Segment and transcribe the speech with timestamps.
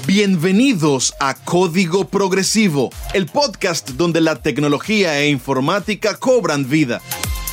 [0.00, 7.00] Bienvenidos a Código Progresivo, el podcast donde la tecnología e informática cobran vida.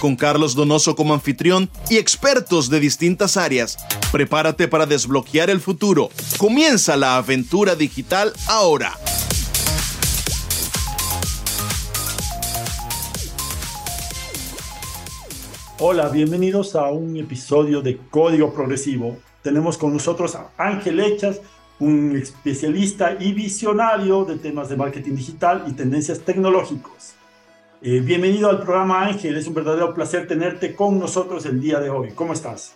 [0.02, 3.78] Con Carlos Donoso como anfitrión y expertos de distintas áreas,
[4.12, 6.10] prepárate para desbloquear el futuro.
[6.38, 8.98] Comienza la aventura digital ahora.
[15.82, 19.18] Hola, bienvenidos a un episodio de Código Progresivo.
[19.44, 21.40] Tenemos con nosotros a Ángel Hechas,
[21.80, 27.16] un especialista y visionario de temas de marketing digital y tendencias tecnológicos.
[27.82, 31.90] Eh, bienvenido al programa Ángel, es un verdadero placer tenerte con nosotros el día de
[31.90, 32.12] hoy.
[32.12, 32.76] ¿Cómo estás?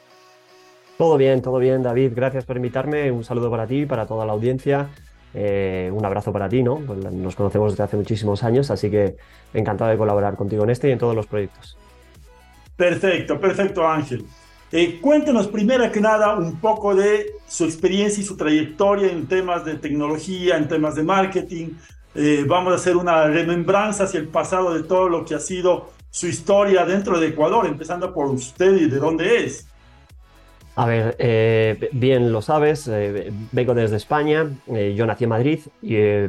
[0.97, 2.13] Todo bien, todo bien, David.
[2.15, 3.11] Gracias por invitarme.
[3.11, 4.89] Un saludo para ti, para toda la audiencia.
[5.33, 6.77] Eh, un abrazo para ti, ¿no?
[6.77, 9.17] Pues nos conocemos desde hace muchísimos años, así que
[9.53, 11.77] encantado de colaborar contigo en este y en todos los proyectos.
[12.77, 14.25] Perfecto, perfecto, Ángel.
[14.75, 19.63] Eh, cuéntenos primero que nada un poco de su experiencia y su trayectoria en temas
[19.63, 21.73] de tecnología, en temas de marketing.
[22.15, 25.91] Eh, vamos a hacer una remembranza hacia el pasado de todo lo que ha sido
[26.09, 29.67] su historia dentro de Ecuador, empezando por usted y de dónde es.
[30.75, 32.89] A ver, eh, bien lo sabes,
[33.51, 35.59] vengo desde España, yo nací en Madrid,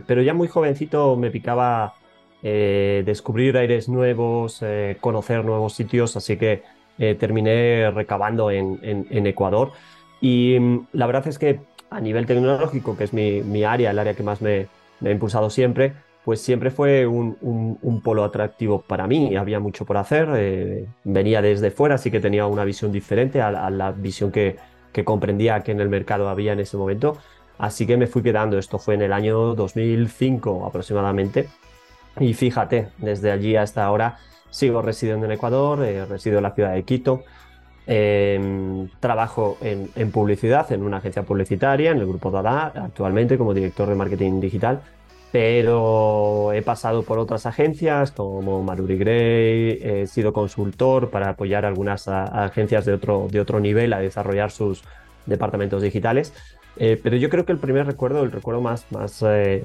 [0.06, 1.94] pero ya muy jovencito me picaba
[2.42, 4.62] descubrir aires nuevos,
[5.00, 6.62] conocer nuevos sitios, así que
[6.98, 9.72] eh, terminé recabando en, Ecuador.
[10.20, 14.14] Y mm, la verdad es que a nivel tecnológico, que es mi, área, el área
[14.14, 14.68] que más me,
[15.04, 15.92] ha impulsado siempre,
[16.24, 19.36] pues siempre fue un, polo atractivo para mí.
[19.36, 20.28] Había mucho por hacer.
[20.36, 24.56] Eh, venía desde fuera, así que tenía una visión diferente a, la visión que,
[24.92, 27.18] que, comprendía que en el mercado había en ese momento.
[27.58, 28.58] Así que me fui quedando.
[28.58, 31.48] Esto fue en el año 2005 aproximadamente.
[32.18, 34.18] Y fíjate, desde allí hasta ahora
[34.55, 37.24] Sigo residiendo en Ecuador, eh, resido en la ciudad de Quito.
[37.88, 43.88] Em, trabajo en, publicidad, en una agencia publicitaria, en el grupo Dada, actualmente como director
[43.88, 44.80] de marketing digital,
[45.33, 52.07] pero he pasado por otras agencias como Maruri Gray, he sido consultor para apoyar algunas
[52.07, 54.84] agencias de otro, de otro nivel a desarrollar sus
[55.27, 56.33] departamentos digitales.
[56.77, 59.64] Eh, pero yo creo que el primer recuerdo, el recuerdo más, más eh,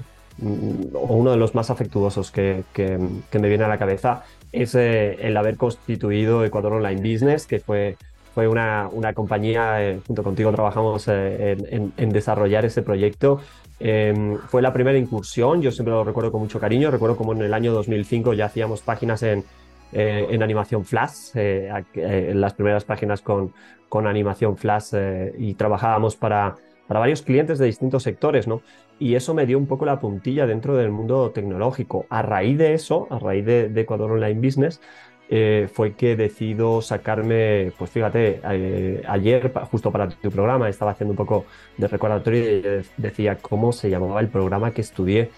[0.94, 2.98] o uno de los más afectuosos que, que,
[3.40, 7.98] me viene a la cabeza es eh, el haber constituido Ecuador Online Business, que fue,
[8.34, 11.58] fue una, una compañía, eh, junto contigo trabajamos eh,
[11.96, 13.42] en, desarrollar ese proyecto.
[13.80, 17.42] Em, fue la primera incursión, yo siempre lo recuerdo con mucho cariño, recuerdo como en
[17.42, 19.46] el año 2005 ya hacíamos páginas en,
[19.92, 23.54] en animación flash, las primeras páginas con,
[23.88, 24.94] con animación flash
[25.38, 26.58] y trabajábamos para,
[26.90, 28.64] para varios clientes de distintos sectores, ¿no?
[29.00, 32.06] y eso me dio un poco la puntilla dentro del mundo tecnológico.
[32.10, 34.82] A raíz de eso, a raíz de, Ecuador Online Business,
[35.30, 41.14] eh, fue que decido sacarme, pues fíjate, eh, ayer justo para tu programa estaba haciendo
[41.14, 41.46] un poco
[41.78, 45.30] de recordatorio y decía cómo se llamaba el programa que estudié.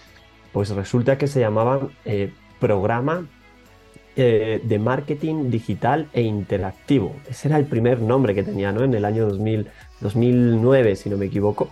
[0.52, 3.26] Pues resulta que se llamaba eh, Programa
[4.14, 7.16] de Marketing Digital e Interactivo.
[7.28, 8.84] Ese era el primer nombre que tenía, ¿no?
[8.84, 9.68] En el año 2000,
[10.00, 11.68] 2009, si no me equivoco.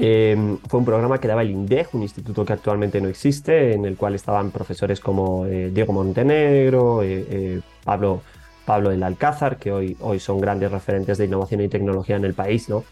[0.00, 3.84] Em, fue un programa que daba el INDEG, un instituto que actualmente no existe, en
[3.84, 8.22] el cual estaban profesores como eh, Diego Montenegro, eh, eh, Pablo,
[8.64, 12.34] Pablo del Alcázar, que hoy, hoy son grandes referentes de innovación y tecnología en el
[12.34, 12.84] país, ¿no?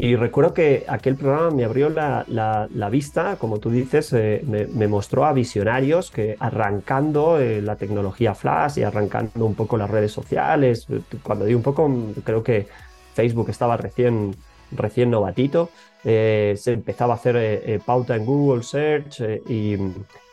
[0.00, 5.24] Y recuerdo que aquel programa me abrió la, vista, como tú dices, me, me, mostró
[5.24, 10.86] a visionarios que arrancando la tecnología flash y arrancando un poco las redes sociales,
[11.24, 11.90] cuando di un poco,
[12.22, 12.68] creo que
[13.14, 14.36] Facebook estaba recién,
[14.70, 15.70] recién novatito,
[16.04, 19.76] eh, se empezaba a hacer eh, eh, pauta en Google Search y,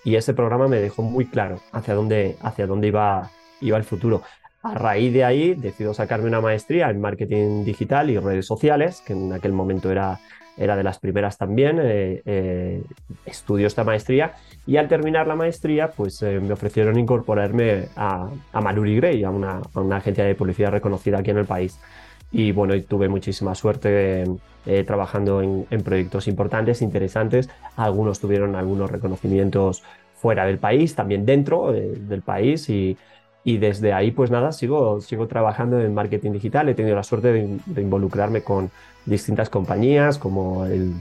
[0.05, 3.31] ese programa me dejó muy claro hacia dónde, hacia dónde iba,
[3.61, 4.21] iba el futuro.
[4.65, 9.13] A raíz de ahí decido sacarme una maestría en marketing digital y redes sociales, que
[9.13, 10.19] en aquel momento era,
[10.57, 11.79] era de las primeras también.
[13.25, 14.33] estudio esta maestría
[14.65, 19.61] y al terminar la maestría pues me ofrecieron incorporarme a, a Maruri Gray, a una,
[19.73, 21.79] a una agencia de publicidad reconocida aquí en el país
[22.31, 24.25] y bueno, tuve muchísima suerte
[24.65, 27.49] eh, trabajando en, proyectos importantes, interesantes.
[27.77, 29.83] Algunos tuvieron algunos reconocimientos
[30.15, 32.97] fuera del país, también dentro eh, del país y,
[33.45, 36.67] y, desde ahí pues nada, sigo, sigo trabajando en marketing digital.
[36.67, 38.71] He tenido la suerte de, involucrarme con
[39.05, 40.93] distintas compañías como el,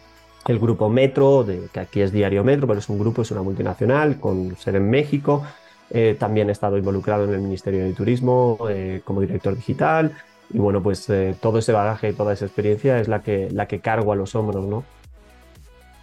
[0.47, 3.43] el grupo Metro, de, que aquí es Diario Metro, pero es un grupo, es una
[3.43, 5.43] multinacional con sede en México.
[5.91, 8.59] Eh, también he estado involucrado en el Ministerio de Turismo
[9.05, 10.13] como director digital
[10.51, 13.81] y bueno, pues eh, todo ese bagaje, toda esa experiencia es la que, la que
[13.81, 14.85] cargo a los hombros, ¿no?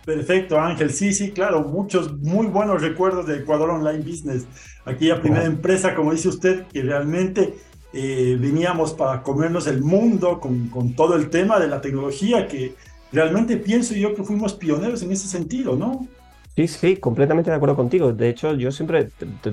[0.06, 0.92] Perfecto, Ángel.
[0.92, 4.48] Sí, sí, claro, muchos muy buenos recuerdos de Ecuador Online Business.
[4.86, 7.54] Aquella primera empresa, como dice usted, que realmente
[7.94, 12.74] eh, veníamos para comernos el mundo con, con, todo el tema de la tecnología que,
[13.12, 16.08] realmente pienso yo que fuimos pioneros en ese sentido, ¿no?
[16.56, 18.12] Sí, sí, completamente de acuerdo contigo.
[18.14, 19.10] De hecho, yo siempre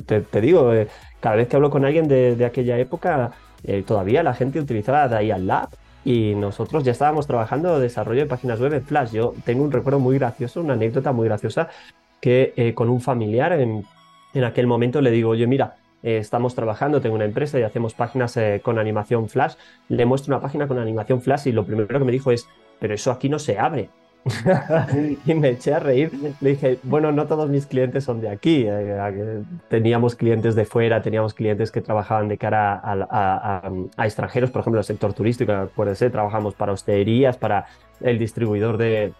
[0.06, 0.88] te, digo, eh,
[1.20, 5.46] cada vez que hablo con alguien de, aquella época, eh, todavía la gente utilizaba Dial
[5.46, 5.68] Lab
[6.04, 9.12] y nosotros ya estábamos trabajando desarrollo de páginas web en Flash.
[9.12, 11.68] Yo tengo un recuerdo muy gracioso, una anécdota muy graciosa,
[12.20, 13.84] que eh, con un familiar en,
[14.34, 18.38] en, aquel momento le digo, oye, mira, estamos trabajando, tengo una empresa y hacemos páginas
[18.62, 19.54] con animación Flash.
[19.88, 22.48] Le muestro una página con animación Flash y lo primero que me dijo es,
[22.78, 23.90] pero eso aquí no se abre.
[25.26, 26.12] y me eché a reír.
[26.40, 28.64] Le dije, bueno, no todos mis clientes son de aquí.
[28.66, 34.80] Eh, teníamos clientes de fuera, teníamos clientes que trabajaban de cara a, extranjeros, por ejemplo,
[34.80, 37.66] el sector turístico, acuérdense, trabajamos para hosterías, para
[38.00, 39.12] el distribuidor de,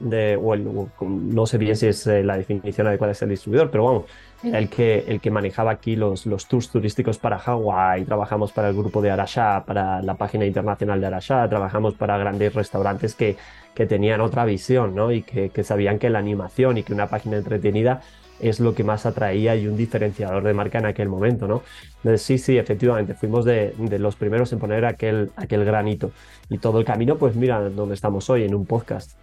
[1.00, 4.04] no sé bien si es eh, la definición adecuada es el distribuidor, pero vamos,
[4.42, 8.76] el que, el que manejaba aquí los, los tours turísticos para Hawái, trabajamos para el
[8.76, 13.36] grupo de Arashá, para la página internacional de Arashá, trabajamos para grandes restaurantes que,
[13.74, 15.12] que tenían otra visión, ¿no?
[15.12, 18.00] Y que, que sabían que la animación y que una página entretenida
[18.40, 21.62] es lo que más atraía y un diferenciador de marca en aquel momento, ¿no?
[21.96, 26.12] Entonces, sí, sí, efectivamente, fuimos de, de, los primeros en poner aquel, aquel granito.
[26.48, 29.18] Y todo el camino, pues mira dónde estamos hoy, en un podcast.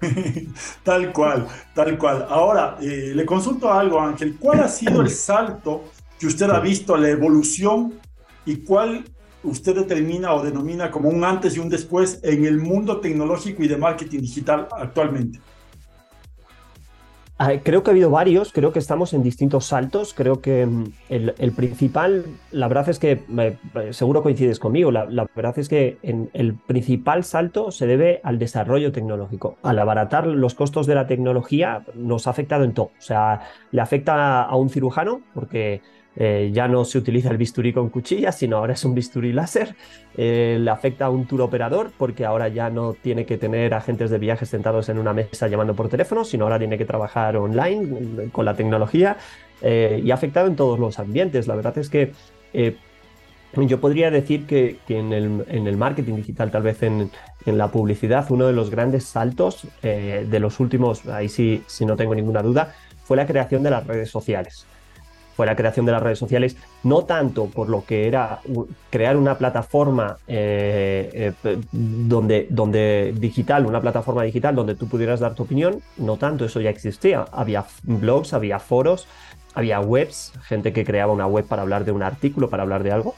[0.82, 2.26] tal cual, tal cual.
[2.28, 4.36] Ahora, eh, le consulto algo, Ángel.
[4.38, 5.84] ¿Cuál ha sido el salto
[6.18, 7.94] que usted ha visto, la evolución
[8.44, 9.04] y cuál
[9.42, 13.68] usted determina o denomina como un antes y un después en el mundo tecnológico y
[13.68, 15.40] de marketing digital actualmente?
[17.42, 20.84] Ah, creo que ha habido varios, creo que estamos en distintos saltos, creo que mm,
[21.08, 23.22] el, principal, la verdad es que,
[23.92, 29.56] seguro coincides conmigo, la, verdad es que el principal salto se debe al desarrollo tecnológico.
[29.62, 33.40] Al abaratar los costos de la tecnología nos ha afectado en todo, o sea,
[33.70, 35.80] le afecta a un cirujano porque
[36.22, 39.74] eh, ya no se utiliza el bisturí con cuchillas, sino ahora es un bisturí láser.
[40.18, 44.10] Eh, le afecta a un tour operador porque ahora ya no tiene que tener agentes
[44.10, 48.28] de viajes sentados en una mesa llamando por teléfono, sino ahora tiene que trabajar online
[48.32, 49.16] con la tecnología
[49.62, 51.46] eh, y ha afectado en todos los ambientes.
[51.46, 52.12] La verdad es que
[53.54, 57.10] yo podría decir que, en, el, marketing digital, tal vez en,
[57.46, 62.14] la publicidad, uno de los grandes saltos de los últimos, ahí sí, si no tengo
[62.14, 62.74] ninguna duda,
[63.04, 64.66] fue la creación de las redes sociales
[65.40, 68.40] fue la creación de las redes sociales, no tanto por lo que era
[68.90, 75.34] crear una plataforma eh, eh, donde, donde digital, una plataforma digital donde tú pudieras dar
[75.34, 77.24] tu opinión, no tanto, eso ya existía.
[77.32, 79.08] Había blogs, había foros,
[79.54, 82.92] había webs, gente que creaba una web para hablar de un artículo, para hablar de
[82.92, 83.14] algo.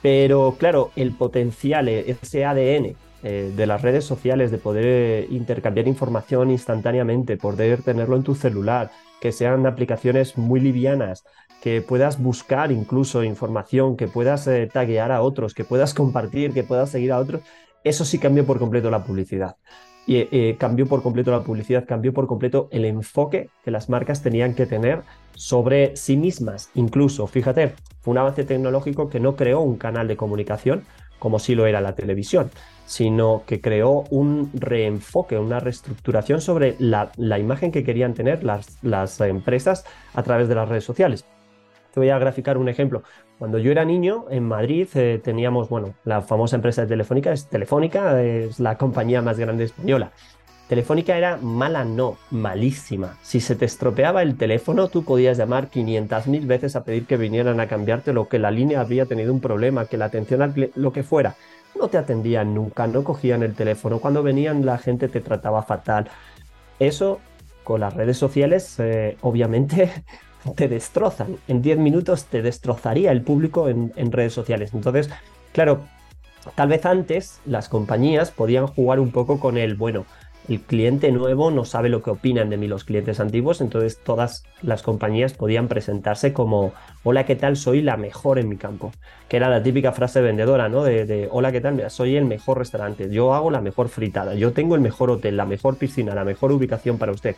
[0.00, 6.50] Pero claro, el potencial, ese ADN eh, de las redes sociales, de poder intercambiar información
[6.50, 11.24] instantáneamente, poder tenerlo en tu celular, que sean aplicaciones muy livianas,
[11.68, 16.64] que puedas buscar incluso información, que puedas eh, taguear a otros, que puedas compartir, que
[16.64, 17.42] puedas seguir a otros,
[17.84, 19.56] eso sí cambió por completo la publicidad.
[20.06, 24.22] Y eh, cambió por completo la publicidad, cambió por completo el enfoque que las marcas
[24.22, 25.02] tenían que tener
[25.34, 26.70] sobre sí mismas.
[26.74, 30.84] Incluso, fíjate, fue un avance tecnológico que no creó un canal de comunicación
[31.18, 32.50] como sí lo era la televisión,
[32.86, 39.84] sino que creó un reenfoque, una reestructuración sobre la, imagen que querían tener las empresas
[40.14, 41.26] a través de las redes sociales.
[41.98, 43.02] Voy a graficar un ejemplo.
[43.38, 47.48] Cuando yo era niño, en Madrid eh, teníamos, bueno, la famosa empresa de Telefónica, es
[47.48, 50.12] Telefónica, es la compañía más grande española.
[50.68, 53.16] Telefónica era mala, no, malísima.
[53.22, 57.58] Si se te estropeaba el teléfono, tú podías llamar 500.000 veces a pedir que vinieran
[57.58, 60.92] a cambiarte lo que la línea había tenido un problema, que la atención al lo
[60.92, 61.36] que fuera.
[61.74, 63.98] No te atendían nunca, no cogían el teléfono.
[63.98, 66.08] Cuando venían la gente te trataba fatal.
[66.78, 67.18] Eso
[67.64, 69.90] con las redes sociales, eh, obviamente,
[70.54, 71.36] te destrozan.
[71.48, 74.72] En 10 minutos te destrozaría el público en, redes sociales.
[74.74, 75.10] Entonces,
[75.52, 75.80] claro,
[76.54, 80.06] tal vez antes las compañías podían jugar un poco con el, bueno,
[80.48, 84.44] el cliente nuevo no sabe lo que opinan de mí los clientes antiguos, entonces todas
[84.62, 86.72] las compañías podían presentarse como,
[87.04, 87.56] hola, ¿qué tal?
[87.56, 88.92] Soy la mejor en mi campo,
[89.28, 90.84] que era la típica frase vendedora, ¿no?
[90.84, 91.90] De, de hola, ¿qué tal?
[91.90, 95.44] soy el mejor restaurante, yo hago la mejor fritada, yo tengo el mejor hotel, la
[95.44, 97.36] mejor piscina, la mejor ubicación para usted.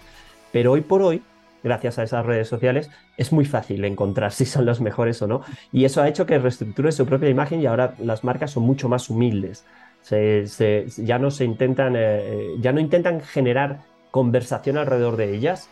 [0.52, 1.22] Pero hoy por hoy
[1.62, 5.42] gracias a esas redes sociales, es muy fácil encontrar si son los mejores o no.
[5.72, 8.88] Y eso ha hecho que reestructure su propia imagen y ahora las marcas son mucho
[8.88, 9.64] más humildes.
[10.10, 15.68] ya no se intentan, eh, ya no intentan generar conversación alrededor de ellas,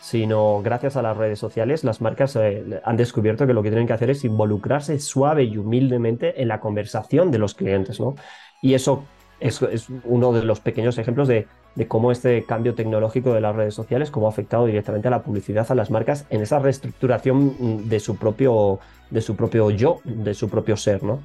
[0.00, 3.86] sino gracias a las redes sociales las marcas eh, han descubierto que lo que tienen
[3.86, 8.14] que hacer es involucrarse suave y humildemente en la conversación de los clientes, ¿no?
[8.62, 9.04] Y eso
[9.40, 9.60] es,
[10.04, 11.46] uno de los pequeños ejemplos de,
[11.88, 15.66] cómo este cambio tecnológico de las redes sociales, cómo ha afectado directamente a la publicidad,
[15.70, 18.78] a las marcas, en esa reestructuración de su propio,
[19.10, 21.20] de su propio yo, de su propio ser, ¿no?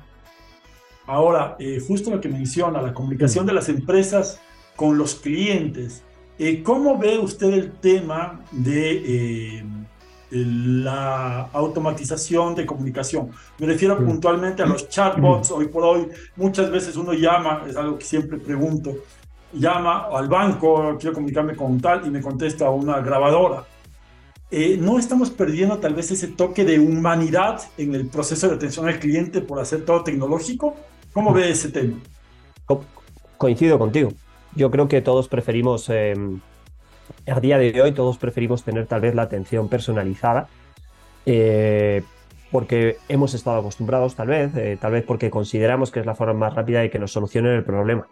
[1.07, 4.39] Ahora, eh, justo lo que menciona, la comunicación de las empresas
[4.75, 6.03] con los clientes.
[6.39, 9.63] Eh, ¿Cómo ve usted el tema de eh,
[10.45, 13.31] la automatización de comunicación?
[13.59, 15.51] Me refiero puntualmente a los chatbots.
[15.51, 18.95] Hoy por hoy, muchas veces uno llama, es algo que siempre pregunto,
[19.53, 23.63] llama al banco, quiero comunicarme con tal y me contesta una grabadora.
[24.51, 28.87] Eh, no estamos perdiendo tal vez ese toque de humanidad en el proceso de atención
[28.87, 30.75] al cliente por hacer todo tecnológico.
[31.13, 31.95] ¿Cómo ve ese tema?
[33.37, 34.11] coincido contigo.
[34.55, 36.39] Yo creo que todos preferimos, em,
[37.27, 40.47] a día de hoy, todos preferimos tener tal vez la atención personalizada.
[41.25, 42.03] Eh,
[42.51, 46.33] porque hemos estado acostumbrados, tal vez, eh, tal vez porque consideramos que es la forma
[46.33, 48.07] más rápida de que nos solucionen el problema.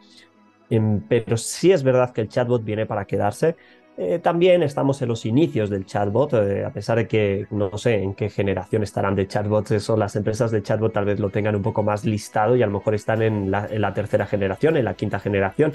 [0.70, 3.56] Em, pero sí es verdad que el chatbot viene para quedarse.
[3.96, 8.16] Eh, también estamos en los inicios del chatbot, a pesar de que no sé en
[8.16, 11.62] qué generación estarán de chatbots, eso las empresas de chatbot tal vez lo tengan un
[11.62, 15.20] poco más listado y a lo mejor están en la tercera generación, en la quinta
[15.20, 15.74] generación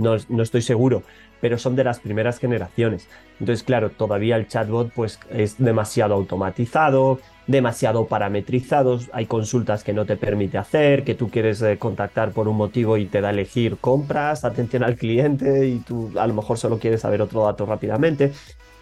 [0.00, 1.02] no, estoy seguro,
[1.40, 3.08] pero son de las primeras generaciones.
[3.38, 7.20] Entonces, claro, todavía el chatbot pues, es demasiado automatizado,
[7.50, 12.46] demasiado parametrizado, hay consultas que no te permite hacer, que tú quieres eh, contactar por
[12.46, 16.34] un motivo y te da a elegir compras, atención al cliente y tú a lo
[16.34, 18.32] mejor solo quieres saber otro dato rápidamente.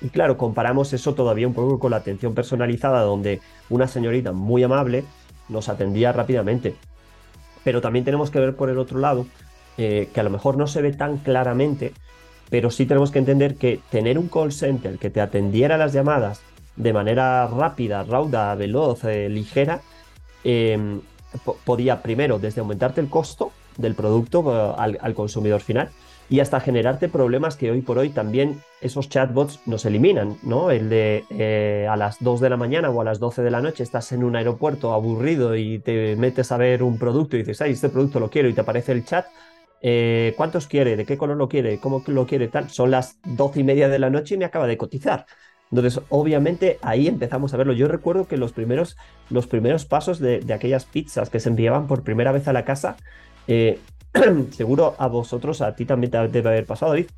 [0.03, 4.63] Y claro, comparamos eso todavía un poco con la atención personalizada, donde una señorita muy
[4.63, 5.05] amable
[5.49, 6.75] nos atendía rápidamente.
[7.65, 9.27] Pero también tenemos que ver por el otro lado
[9.79, 11.95] eh, que a lo mejor no se ve tan claramente,
[12.51, 16.43] pero sí tenemos que entender que tener un call center que te atendiera las llamadas
[16.79, 19.83] de manera rápida, rauda, veloz, eh, ligera,
[20.45, 21.01] em,
[21.65, 25.91] podía primero desde aumentarte el costo del producto eh, al, consumidor final
[26.31, 30.71] y hasta generarte problemas que hoy por hoy también esos chatbots nos eliminan, ¿no?
[30.71, 33.83] El de a las 2 de la mañana o a las 12 de la noche
[33.83, 37.73] estás en un aeropuerto aburrido y te metes a ver un producto y dices, ay,
[37.73, 39.27] este producto lo quiero y te aparece el chat
[39.81, 40.97] eh, ¿cuántos quiere?
[40.97, 41.79] ¿De qué color lo quiere?
[41.81, 42.49] ¿Cómo lo quiere?
[42.49, 42.71] Tal.
[42.71, 45.27] Son las doce y media de la noche y me acaba de cotizar.
[45.71, 47.73] Entonces, obviamente, ahí empezamos a verlo.
[47.73, 48.97] Yo recuerdo que los primeros,
[49.31, 52.97] los primeros pasos de, aquellas pizzas que se enviaban por primera vez a la casa,
[53.47, 53.79] eh,
[54.51, 57.09] seguro a vosotros, a ti también te debe haber pasado, David,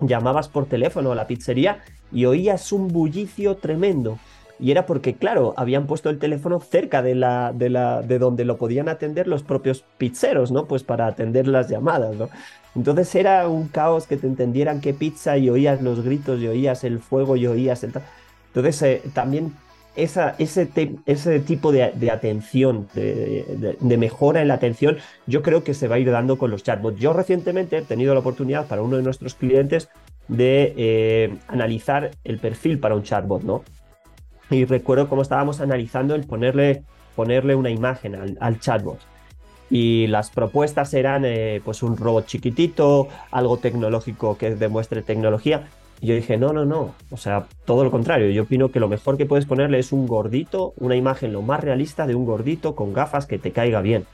[0.00, 1.80] llamabas por teléfono a la pizzería
[2.12, 4.18] y oías un bullicio tremendo
[4.60, 8.44] y era porque, claro, habían puesto el teléfono cerca de, la, de, la, de donde
[8.44, 10.66] lo podían atender los propios pizzeros, ¿no?
[10.66, 12.28] Pues para atender las llamadas, ¿no?
[12.76, 16.84] Entonces era un caos que te entendieran qué pizza y oías los gritos y oías
[16.84, 17.92] el fuego y oías el...
[18.48, 19.54] Entonces eh, también
[19.96, 20.68] esa, ese,
[21.06, 25.98] ese tipo de, atención, de, mejora en la atención, yo creo que se va a
[25.98, 27.00] ir dando con los chatbots.
[27.00, 29.88] Yo recientemente he tenido la oportunidad para uno de nuestros clientes
[30.28, 33.64] de eh, analizar el perfil para un chatbot, ¿no?
[34.50, 36.82] Y recuerdo cómo estábamos analizando el ponerle,
[37.14, 38.98] ponerle una imagen al, chatbot.
[39.70, 45.68] Y las propuestas eran eh, pues un robot chiquitito, algo tecnológico que demuestre tecnología.
[46.00, 46.94] Y yo dije, no, no, no.
[47.10, 48.30] O sea, todo lo contrario.
[48.30, 51.60] Yo opino que lo mejor que puedes ponerle es un gordito, una imagen lo más
[51.60, 54.06] realista de un gordito con gafas que te caiga bien.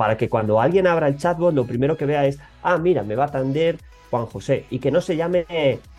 [0.00, 3.16] Para que cuando alguien abra el chatbot, lo primero que vea es, ah, mira, me
[3.16, 3.76] va a atender
[4.08, 4.64] Juan José.
[4.70, 5.44] Y que no se llame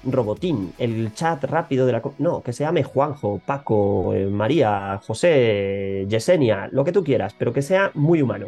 [0.04, 2.02] Robotín, el chat rápido de la...
[2.18, 7.54] No, que se llame Juanjo, Paco, eh, María, José, Yesenia, lo que tú quieras, pero
[7.54, 8.48] que sea muy humano.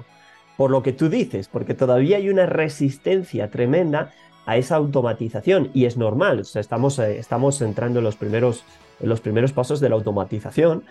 [0.57, 4.11] Por lo que tú dices, porque todavía hay una resistencia tremenda
[4.47, 8.63] a esa automatización y es normal, estamos, eh, estamos entrando en los, primeros,
[8.99, 10.83] en los primeros pasos de la automatización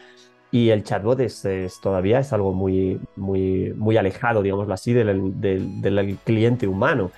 [0.52, 1.42] y el chatbot es,
[1.80, 7.10] todavía es algo muy, muy, muy alejado, digámoslo así, del, del, cliente humano.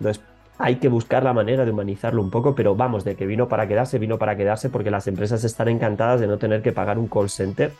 [0.00, 0.22] Entonces,
[0.58, 3.68] hay que buscar la manera de humanizarlo un poco, pero vamos, de que vino para
[3.68, 7.06] quedarse, vino para quedarse porque las empresas están encantadas de no tener que pagar un
[7.06, 7.72] call center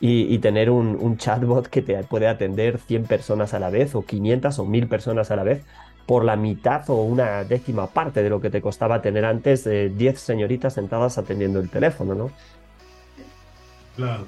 [0.00, 4.58] y, tener un, chatbot que te puede atender 100 personas a la vez o 500
[4.58, 5.62] o 1000 personas a la vez
[6.06, 10.18] por la mitad o una décima parte de lo que te costaba tener antes 10
[10.18, 12.30] señoritas sentadas atendiendo el teléfono, ¿no?
[13.96, 14.26] Claro.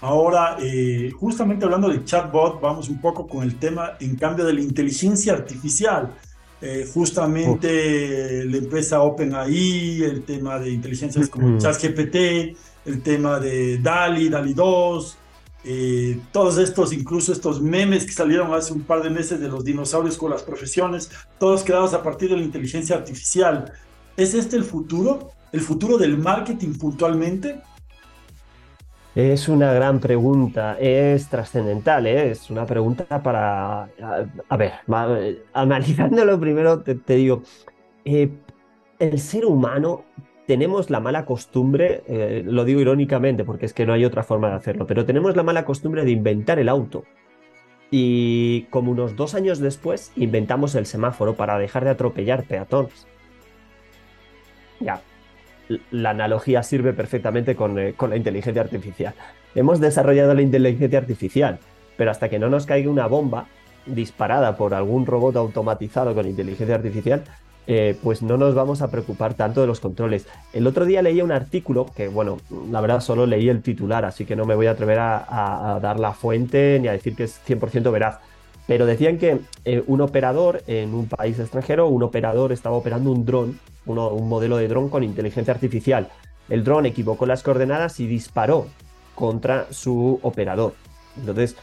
[0.00, 4.52] Ahora, eh, justamente hablando de chatbot, vamos un poco con el tema, en cambio, de
[4.52, 6.14] la inteligencia artificial.
[6.60, 14.28] Eh, justamente la empresa OpenAI, el tema de inteligencias como ChatGPT, el tema de DALI,
[14.28, 15.18] DALI 2,
[15.64, 19.64] eh, todos estos, incluso estos memes que salieron hace un par de meses de los
[19.64, 23.72] dinosaurios con las profesiones, todos creados a partir de la inteligencia artificial.
[24.16, 25.30] ¿Es este el futuro?
[25.52, 27.60] ¿El futuro del marketing puntualmente?
[29.18, 32.30] Es una gran pregunta, es trascendental, ¿eh?
[32.30, 33.88] es una pregunta para...
[34.48, 34.74] A, ver,
[35.54, 37.42] analizándolo primero, te, digo,
[38.04, 38.30] eh,
[39.00, 40.04] el ser humano
[40.46, 44.50] tenemos la mala costumbre, eh, lo digo irónicamente porque es que no hay otra forma
[44.50, 47.02] de hacerlo, pero tenemos la mala costumbre de inventar el auto.
[47.90, 53.08] Y como unos dos años después, inventamos el semáforo para dejar de atropellar peatones.
[54.78, 55.02] Ya,
[55.90, 59.14] la analogía sirve perfectamente con, eh, con la inteligencia artificial.
[59.54, 61.58] Hemos desarrollado la inteligencia artificial,
[61.96, 63.46] pero hasta que no nos caiga una bomba
[63.86, 67.24] disparada por algún robot automatizado con inteligencia artificial,
[67.70, 70.26] eh, pues no nos vamos a preocupar tanto de los controles.
[70.54, 72.38] El otro día leía un artículo que, bueno,
[72.70, 76.00] la verdad solo leí el titular, así que no me voy a atrever a, dar
[76.00, 78.20] la fuente ni a decir que es 100% veraz.
[78.68, 83.24] Pero decían que eh, un operador en un país extranjero, un operador estaba operando un
[83.24, 86.08] dron, un modelo de dron con inteligencia artificial.
[86.50, 88.66] El dron equivocó las coordenadas y disparó
[89.14, 90.74] contra su operador.
[91.16, 91.56] Entonces,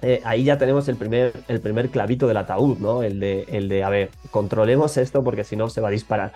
[0.00, 3.02] eh, ahí ya tenemos el primer, el primer clavito del ataúd, ¿no?
[3.02, 6.32] El de, el de, a ver, controlemos esto porque si no se va a disparar.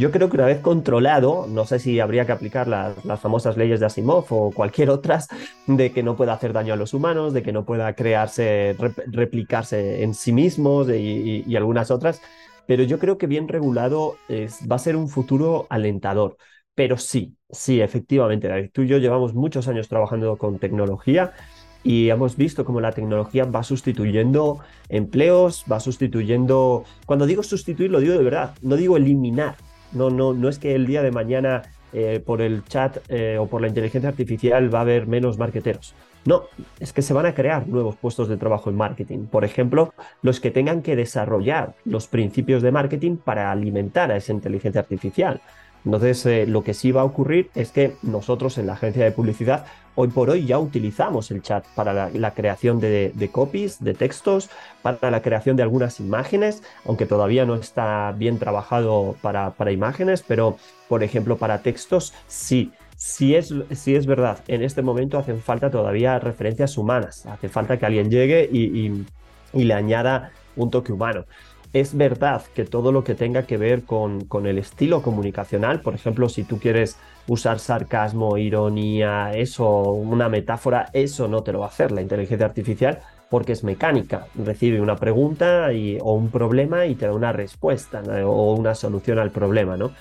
[0.00, 3.80] Yo creo que una vez controlado, no sé si habría que aplicar las, famosas leyes
[3.80, 5.28] de Asimov o cualquier otras,
[5.66, 8.74] de que no pueda hacer daño a los humanos, de que no pueda crearse,
[9.08, 12.22] replicarse en sí mismos y, algunas otras,
[12.66, 16.38] pero yo creo que bien regulado va a ser un futuro alentador.
[16.74, 21.34] Pero sí, sí, efectivamente, David, tú y yo llevamos muchos años trabajando con tecnología
[21.84, 26.84] y hemos visto cómo la tecnología va sustituyendo empleos, va sustituyendo...
[27.04, 29.56] Cuando digo sustituir, lo digo de verdad, no digo eliminar.
[29.92, 33.46] No, no, no es que el día de mañana eh, por el chat eh, o
[33.46, 35.94] por la inteligencia artificial va a haber menos marketeros.
[36.24, 36.44] No,
[36.78, 39.26] es que se van a crear nuevos puestos de trabajo en marketing.
[39.26, 44.32] Por ejemplo, los que tengan que desarrollar los principios de marketing para alimentar a esa
[44.32, 45.40] inteligencia artificial.
[45.84, 49.12] Entonces, eh, lo que sí va a ocurrir es que nosotros en la agencia de
[49.12, 54.50] publicidad, hoy por hoy ya utilizamos el chat para la, creación de, copies, de textos,
[54.82, 60.56] para la creación de algunas imágenes, aunque todavía no está bien trabajado para, imágenes, pero
[60.88, 62.72] por ejemplo para textos sí.
[62.96, 67.86] Sí es, es verdad, en este momento hacen falta todavía referencias humanas, hace falta que
[67.86, 69.06] alguien llegue y
[69.54, 71.24] le añada un toque humano.
[71.72, 76.28] Es verdad que todo lo que tenga que ver con, el estilo comunicacional, por ejemplo,
[76.28, 76.98] si tú quieres
[77.28, 82.46] usar sarcasmo, ironía, eso, una metáfora, eso no te lo va a hacer la inteligencia
[82.46, 82.98] artificial
[83.30, 84.26] porque es mecánica.
[84.34, 85.68] Recibe una pregunta
[86.00, 89.92] o un problema y te da una respuesta o una solución al problema, ¿no?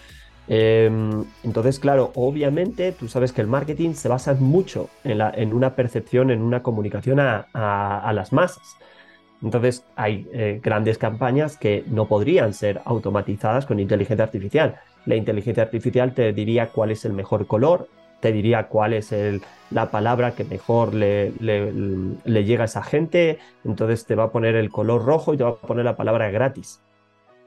[0.47, 6.31] Em, entonces, claro, obviamente tú sabes que el marketing se basa mucho en, una percepción,
[6.31, 8.75] en una comunicación a las masas.
[9.41, 14.75] Entonces hay eh, grandes campañas que no podrían ser automatizadas con inteligencia artificial.
[15.05, 17.87] La inteligencia artificial te diría cuál es el mejor color,
[18.19, 19.13] te diría cuál es
[19.71, 21.31] la palabra que mejor le,
[22.25, 25.51] llega a esa gente, entonces te va a poner el color rojo y te va
[25.51, 26.81] a poner la palabra gratis.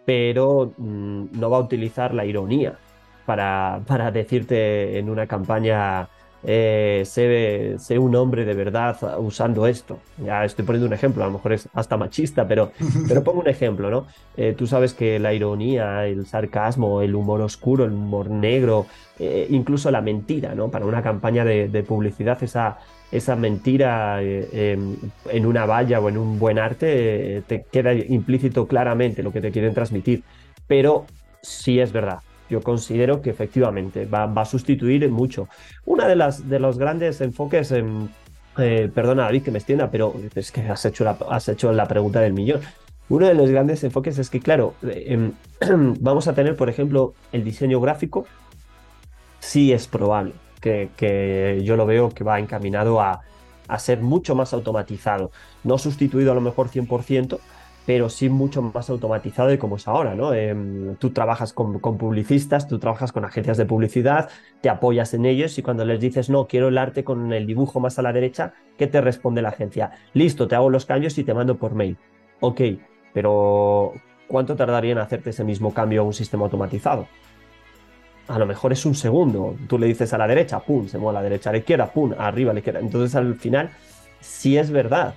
[0.07, 2.79] Pero mm, no va a utilizar la ironía
[3.27, 6.09] para, para decirte en una campaña
[6.45, 10.01] eh, sé, un hombre de verdad usando esto.
[10.25, 12.73] Ya estoy poniendo un ejemplo, a lo mejor es hasta machista, pero,
[13.09, 14.07] pero pongo un ejemplo, ¿no?
[14.37, 18.87] Eh, tú sabes que la ironía, el sarcasmo, el humor oscuro, el humor negro,
[19.19, 20.71] eh, incluso la mentira, ¿no?
[20.71, 22.79] Para una campaña de, publicidad, esa,
[23.11, 24.97] esa mentira em,
[25.31, 29.51] en una valla o en un buen arte te queda implícito claramente lo que te
[29.53, 30.23] quieren transmitir.
[30.67, 31.07] Pero
[31.43, 32.21] sí es verdad,
[32.53, 35.49] yo considero que efectivamente va, a sustituir mucho.
[35.87, 38.11] Una de las de los grandes enfoques, en,
[38.59, 41.89] eh, perdona David que me extienda, pero es que has hecho, la, has hecho la
[41.89, 42.61] pregunta del millón.
[43.09, 45.33] Uno de los grandes enfoques es que, claro, em,
[46.01, 48.27] vamos a tener, por ejemplo, el diseño gráfico.
[49.41, 53.23] Sí es probable que, que yo lo veo que va encaminado a,
[53.67, 55.31] a ser mucho más automatizado.
[55.65, 57.39] No sustituido a lo mejor 100%,
[57.85, 60.33] pero sí mucho más automatizado de como es ahora, ¿no?
[60.33, 65.59] Em, tú trabajas con, publicistas, tú trabajas con agencias de publicidad, te apoyas en ellos
[65.59, 68.55] y cuando les dices, no, quiero el arte con el dibujo más a la derecha,
[68.79, 69.93] ¿qué te responde la agencia?
[70.15, 71.97] Listo, te hago los cambios y te mando por mail.
[72.41, 72.61] Ok,
[73.13, 73.93] pero
[74.29, 77.09] ¿cuánto tardaría en hacerte ese mismo cambio a un sistema automatizado?
[78.29, 79.57] A lo mejor es un segundo.
[79.69, 81.93] Tú le dices a la derecha, pum, se mueve a la derecha, a la izquierda,
[81.93, 82.79] pum, arriba, a la izquierda.
[82.79, 83.71] Entonces al final,
[84.21, 85.15] sí es verdad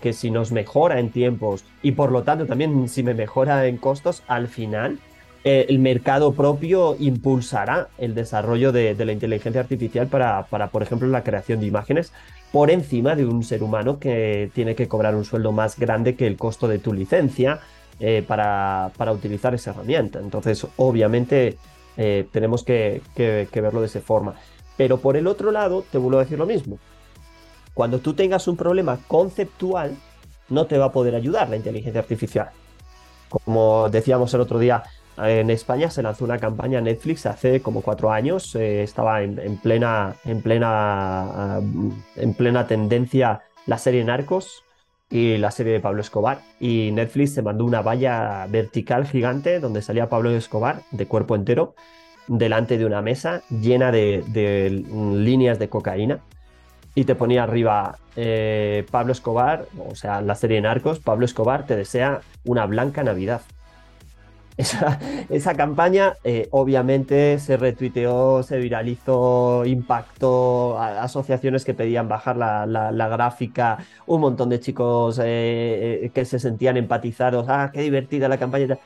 [0.00, 3.76] que, si nos mejora en tiempos y por lo tanto también si me mejora en
[3.76, 5.00] costos, al final
[5.42, 11.08] eh, el mercado propio impulsará el desarrollo de, la inteligencia artificial para, para, por ejemplo,
[11.08, 12.12] la creación de imágenes
[12.52, 16.28] por encima de un ser humano que tiene que cobrar un sueldo más grande que
[16.28, 17.58] el costo de tu licencia
[17.98, 20.20] eh, para, para, utilizar esa herramienta.
[20.20, 21.56] Entonces, obviamente,
[21.96, 24.36] eh, tenemos que, que verlo de esa forma.
[24.76, 26.78] Pero por el otro lado, te vuelvo a decir lo mismo
[27.74, 29.96] cuando tú tengas un problema conceptual,
[30.48, 32.50] no te va a poder ayudar la inteligencia artificial.
[33.28, 34.84] Como decíamos el otro día,
[35.16, 40.16] en España se lanzó una campaña Netflix hace como cuatro años, eh, estaba en, plena,
[40.24, 41.60] en, plena,
[42.16, 44.64] en plena tendencia la serie Narcos
[45.10, 46.40] y la serie de Pablo Escobar.
[46.60, 51.74] Y Netflix se mandó una valla vertical gigante donde salía Pablo Escobar de cuerpo entero
[52.26, 54.24] delante de una mesa llena de,
[55.16, 56.20] líneas de cocaína
[56.94, 61.76] y te ponía arriba eh, Pablo Escobar, o sea, la serie Narcos, Pablo Escobar te
[61.76, 63.42] desea una blanca Navidad.
[65.30, 73.08] Esa, campaña eh, obviamente se retuiteó, se viralizó, impactó a, asociaciones que pedían bajar la,
[73.08, 78.78] gráfica, un montón de chicos eh, que se sentían empatizados, ah, qué divertida la campaña.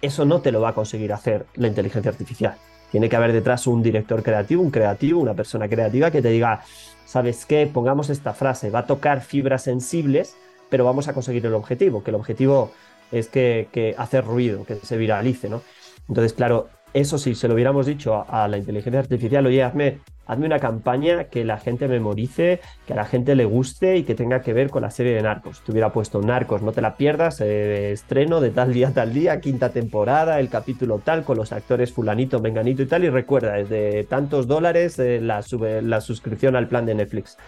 [0.00, 2.56] Eso no te lo va a conseguir hacer la inteligencia artificial.
[2.92, 6.60] Tiene que haber detrás un director creativo, un creativo, una persona creativa que te diga,
[7.06, 7.66] ¿sabes qué?
[7.66, 10.36] Pongamos esta frase, va a tocar fibras sensibles,
[10.68, 12.70] pero vamos a conseguir el objetivo, que el objetivo
[13.10, 15.62] es que, que hacer ruido, que se viralice, ¿no?
[16.06, 20.46] Entonces, claro, eso sí, se lo hubiéramos dicho a, la inteligencia artificial, oye, hazme, hazme,
[20.46, 24.42] una campaña que la gente memorice, que a la gente le guste y que tenga
[24.42, 25.62] que ver con la serie de Narcos.
[25.64, 29.40] Te hubiera puesto Narcos, no te la pierdas, eh, estreno de tal día, tal día,
[29.40, 34.04] quinta temporada, el capítulo tal, con los actores fulanito, menganito y tal, y recuerda, desde
[34.04, 35.42] tantos dólares eh, la,
[35.82, 37.38] la suscripción al plan de Netflix.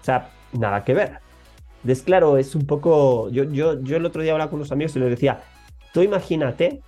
[0.00, 1.18] O sea, nada que ver.
[1.82, 3.28] Entonces, claro, es un poco.
[3.30, 5.40] Yo, yo, yo el otro día hablaba con unos amigos y les decía:
[5.92, 6.80] Tú imagínate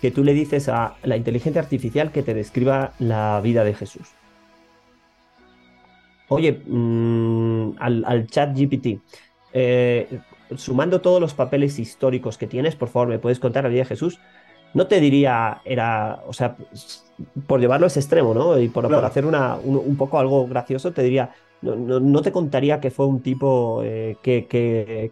[0.00, 4.08] que tú le dices a la inteligencia artificial que te describa la vida de Jesús.
[6.28, 9.00] Oye, mm, al, chat GPT,
[9.52, 10.20] eh,
[10.56, 13.86] sumando todos los papeles históricos que tienes, por favor, ¿me puedes contar la vida de
[13.86, 14.18] Jesús?
[14.74, 16.56] No te diría, era, o sea,
[17.46, 18.58] por llevarlo a ese extremo, ¿no?
[18.58, 21.30] Y por, hacer una, un, poco algo gracioso, te diría,
[21.62, 25.10] no, te contaría que fue un tipo eh, que,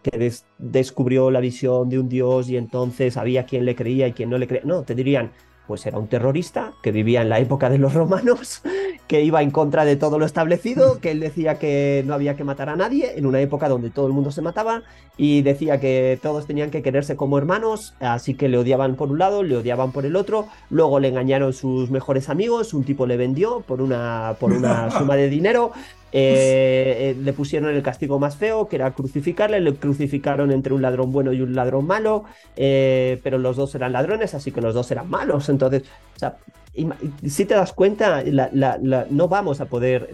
[0.59, 4.39] descubrió la visión de un dios y entonces había quien le creía y quien no
[4.39, 4.65] le creía.
[4.65, 5.33] No, te dirían,
[5.67, 8.63] pues era un terrorista que vivía en la época de los romanos,
[9.07, 12.45] que iba en contra de todo lo establecido, que él decía que no había que
[12.45, 14.83] matar a nadie en una época donde todo el mundo se mataba
[15.17, 19.19] y decía que todos tenían que quererse como hermanos, así que le odiaban por un
[19.19, 23.17] lado, le odiaban por el otro, luego le engañaron sus mejores amigos, un tipo le
[23.17, 25.73] vendió por una, por una suma de dinero,
[26.17, 30.81] eh, eh, le pusieron el castigo más feo, que era crucificarle, le crucificaron entre un
[30.81, 32.23] ladrón bueno y un ladrón malo,
[32.55, 35.49] eh, pero los dos eran ladrones, así que los dos eran malos.
[35.49, 35.83] Entonces,
[36.15, 36.37] o sea,
[37.27, 38.23] si te das cuenta,
[39.11, 40.11] no vamos a poder,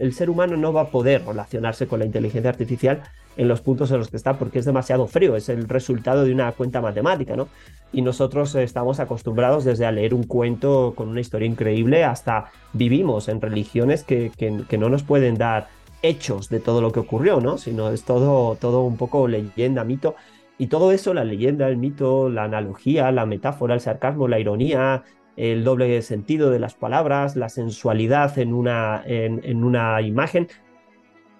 [0.00, 3.02] el ser humano no va a poder relacionarse con la inteligencia artificial
[3.36, 6.32] en los puntos en los que está porque es demasiado frío, es el resultado de
[6.32, 7.48] una cuenta matemática, ¿no?
[7.92, 13.28] Y nosotros estamos acostumbrados desde a leer un cuento con una historia increíble hasta vivimos
[13.28, 15.68] en religiones que, que, no nos pueden dar
[16.02, 17.56] hechos de todo lo que ocurrió, ¿no?
[17.56, 20.16] Sino es todo, todo un poco leyenda, mito.
[20.58, 25.02] Y todo eso, la leyenda, el mito, la analogía, la metáfora, el sarcasmo, la ironía,
[25.36, 30.48] el doble sentido de las palabras, la sensualidad en una, en, una imagen,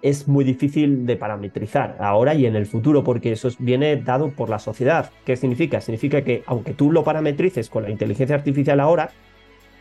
[0.02, 4.50] es muy difícil de parametrizar ahora y en el futuro, porque eso viene dado por
[4.50, 5.10] la sociedad.
[5.24, 5.80] ¿Qué significa?
[5.80, 9.10] Significa que aunque tú lo parametrices con la inteligencia artificial ahora,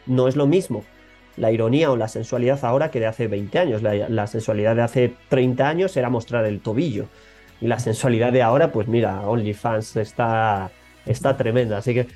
[0.05, 0.83] no es lo mismo
[1.37, 3.81] la ironía o la sensualidad ahora que de hace 20 años.
[3.81, 7.07] La, sensualidad de hace 30 años era mostrar el tobillo.
[7.61, 10.71] Y la sensualidad de ahora, pues mira, OnlyFans está,
[11.05, 11.77] está tremenda.
[11.77, 12.07] Así que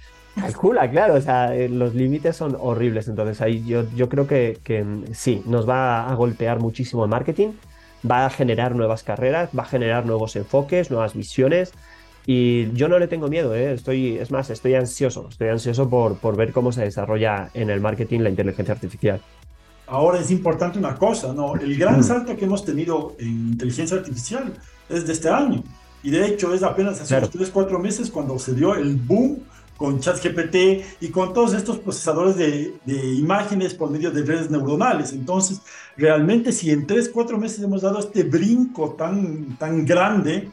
[0.41, 3.07] calcula, claro, o sea, eh, los límites son horribles.
[3.07, 7.49] Entonces ahí yo, yo creo que, que sí, nos va a golpear muchísimo el marketing
[8.09, 11.71] va a generar nuevas carreras, va a generar nuevos enfoques, nuevas visiones.
[12.25, 13.73] Y yo no le tengo miedo, ¿eh?
[13.73, 17.79] estoy, es más, estoy ansioso, estoy ansioso por, por ver cómo se desarrolla en el
[17.79, 19.21] marketing la inteligencia artificial.
[19.87, 21.55] Ahora es importante una cosa, ¿no?
[21.55, 22.03] El gran mm.
[22.03, 24.53] salto que hemos tenido en inteligencia artificial
[24.89, 25.63] es de este año.
[26.03, 29.39] Y de hecho es apenas hace unos 3, 4 meses cuando se dio el boom
[29.77, 32.73] con ChatGPT y con todos estos procesadores de,
[33.15, 35.13] imágenes por medio de redes neuronales.
[35.13, 35.61] Entonces,
[35.95, 40.49] realmente si en 3, 4 meses hemos dado este brinco tan, tan grande,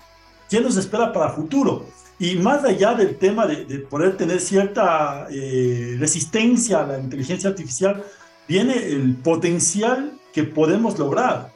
[0.48, 1.86] ¿qué nos espera para futuro?
[2.18, 8.04] Y más allá del tema de, poder tener cierta eh, resistencia a la inteligencia artificial,
[8.46, 11.53] viene el potencial que podemos lograr.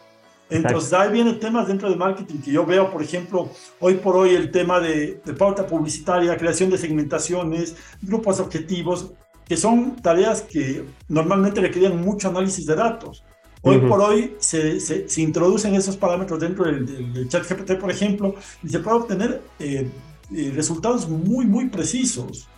[0.51, 4.35] Entonces ahí vienen temas dentro de marketing que yo veo, por ejemplo, hoy por hoy
[4.35, 9.13] el tema de, pauta publicitaria, creación de segmentaciones, grupos objetivos,
[9.45, 13.25] que son tareas que normalmente requerían mucho análisis de datos.
[13.61, 18.69] Hoy por hoy se, se, introducen esos parámetros dentro del, chat GPT, por ejemplo, y
[18.69, 19.91] se puede obtener eh,
[20.35, 22.49] eh, resultados muy, muy precisos.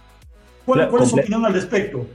[0.66, 2.06] ¿Cuál, ¿cuál es su opinión al respecto?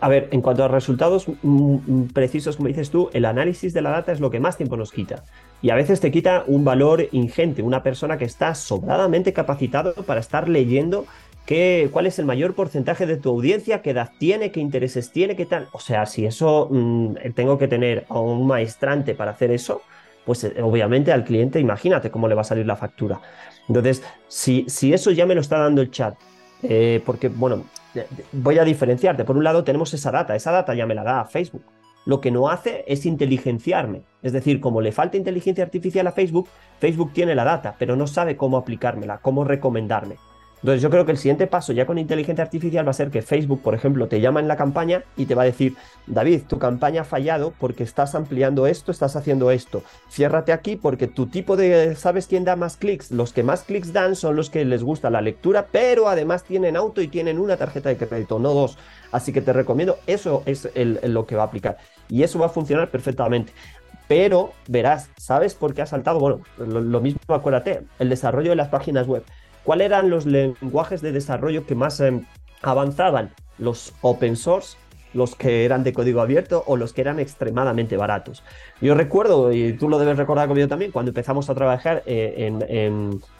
[0.00, 3.82] A ver, en cuanto a resultados mm, mm, precisos, como dices tú, el análisis de
[3.82, 5.22] la data es lo que más tiempo nos quita.
[5.62, 10.20] Y a veces te quita un valor ingente, una persona que está sobradamente capacitado para
[10.20, 11.06] estar leyendo
[11.46, 15.36] qué, cuál es el mayor porcentaje de tu audiencia, qué edad tiene, qué intereses tiene,
[15.36, 15.68] qué tal.
[15.72, 19.82] O sea, si eso mm, tengo que tener a un maestrante para hacer eso,
[20.24, 23.20] pues eh, obviamente al cliente, imagínate cómo le va a salir la factura.
[23.68, 26.16] Entonces, si, si eso ya me lo está dando el chat,
[26.62, 27.64] eh, porque, bueno,
[28.32, 29.24] voy a diferenciarte.
[29.24, 31.64] Por un lado tenemos esa data, esa data ya me la da Facebook.
[32.04, 34.02] Lo que no hace es inteligenciarme.
[34.22, 38.06] Es decir, como le falta inteligencia artificial a Facebook, Facebook tiene la data, pero no
[38.06, 40.16] sabe cómo aplicármela, cómo recomendarme.
[40.62, 43.22] Entonces yo creo que el siguiente paso ya con inteligencia artificial va a ser que
[43.22, 46.58] Facebook, por ejemplo, te llama en la campaña y te va a decir, David, tu
[46.58, 49.82] campaña ha fallado porque estás ampliando esto, estás haciendo esto.
[50.10, 53.10] Ciérrate aquí porque tu tipo de, ¿sabes quién da más clics?
[53.10, 56.76] Los que más clics dan son los que les gusta la lectura, pero además tienen
[56.76, 58.78] auto y tienen una tarjeta de crédito, no dos.
[59.12, 61.76] Así que te recomiendo, eso es lo que va a aplicar.
[62.08, 63.52] Y eso va a funcionar perfectamente
[64.08, 66.20] pero verás, ¿sabes por qué ha saltado?
[66.20, 69.24] Bueno, lo, lo, mismo acuérdate, el desarrollo de las páginas web.
[69.66, 72.24] ¿Cuáles eran los lenguajes de desarrollo que más em,
[72.62, 73.32] avanzaban?
[73.58, 74.76] Los open source,
[75.12, 78.44] los que eran de código abierto o los que eran extremadamente baratos.
[78.80, 82.48] Yo recuerdo, y tú lo debes recordar como yo también, cuando empezamos a trabajar eh,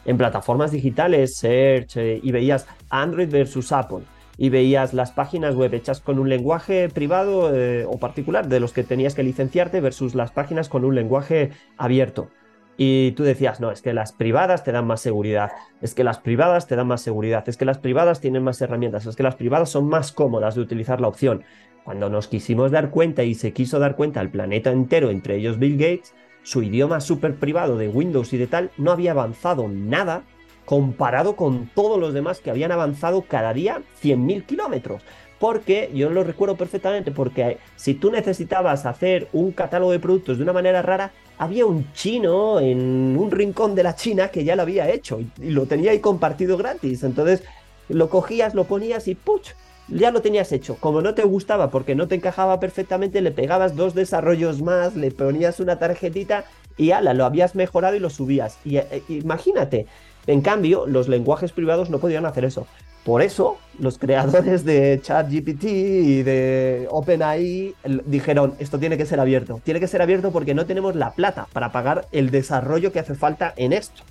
[0.04, 4.00] en, plataformas digitales, Search, eh, y veías Android versus Apple,
[4.36, 8.72] y veías las páginas web hechas con un lenguaje privado eh, o particular, de los
[8.72, 12.30] que tenías que licenciarte, versus las páginas con un lenguaje abierto.
[12.76, 16.18] Y tú decías, no, es que las privadas te dan más seguridad, es que las
[16.18, 19.36] privadas te dan más seguridad, es que las privadas tienen más herramientas, es que las
[19.36, 21.44] privadas son más cómodas de utilizar la opción.
[21.84, 25.58] Cuando nos quisimos dar cuenta y se quiso dar cuenta al planeta entero, entre ellos
[25.58, 30.24] Bill Gates, su idioma súper privado de Windows y de tal no había avanzado nada
[30.64, 35.02] comparado con todos los demás que habían avanzado cada día 100.000 kilómetros
[35.38, 40.42] porque yo lo recuerdo perfectamente, porque si tú necesitabas hacer un catálogo de productos de
[40.42, 44.62] una manera rara, había un chino en un rincón de la China que ya lo
[44.62, 47.02] había hecho y, lo tenía ahí compartido gratis.
[47.02, 47.42] Entonces
[47.88, 49.50] lo cogías, lo ponías y ¡puch!
[49.88, 50.76] Ya lo tenías hecho.
[50.80, 55.12] Como no te gustaba porque no te encajaba perfectamente, le pegabas dos desarrollos más, le
[55.12, 56.44] ponías una tarjetita
[56.76, 58.58] y ala, lo habías mejorado y lo subías.
[58.64, 59.86] Y eh, imagínate,
[60.26, 62.66] en cambio, los lenguajes privados no podían hacer eso.
[63.06, 67.72] Por eso, los creadores de ChatGPT y de OpenAI
[68.04, 69.60] dijeron, esto tiene que ser abierto.
[69.62, 73.14] Tiene que ser abierto porque no tenemos la plata para pagar el desarrollo que hace
[73.14, 74.02] falta en esto.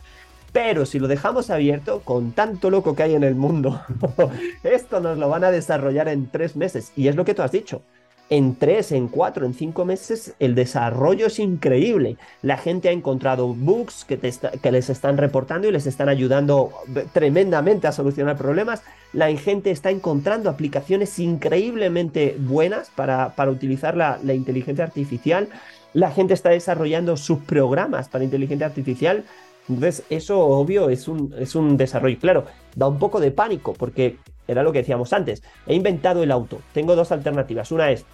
[0.54, 3.82] Pero si lo dejamos abierto, con tanto loco que hay en el mundo,
[4.64, 6.94] esto nos lo van a desarrollar en tres meses.
[6.96, 7.82] Y es lo que tú has dicho
[8.30, 12.18] en tres, en cuatro, en cinco meses, el desarrollo es increíble.
[12.42, 16.72] La gente ha encontrado bugs que, que, les están reportando y les están ayudando
[17.14, 18.82] tremendamente a solucionar problemas.
[19.14, 25.50] La gente está encontrando aplicaciones increíblemente buenas para, para utilizar la, la inteligencia artificial.
[25.94, 29.24] La gente está desarrollando sus programas para inteligencia artificial.
[29.70, 32.18] Entonces, eso obvio es un, es un desarrollo.
[32.20, 35.44] Claro, da un poco de pánico porque era lo que decíamos antes.
[35.68, 36.62] He inventado el auto.
[36.74, 37.72] Tengo dos alternativas.
[37.72, 38.06] Una es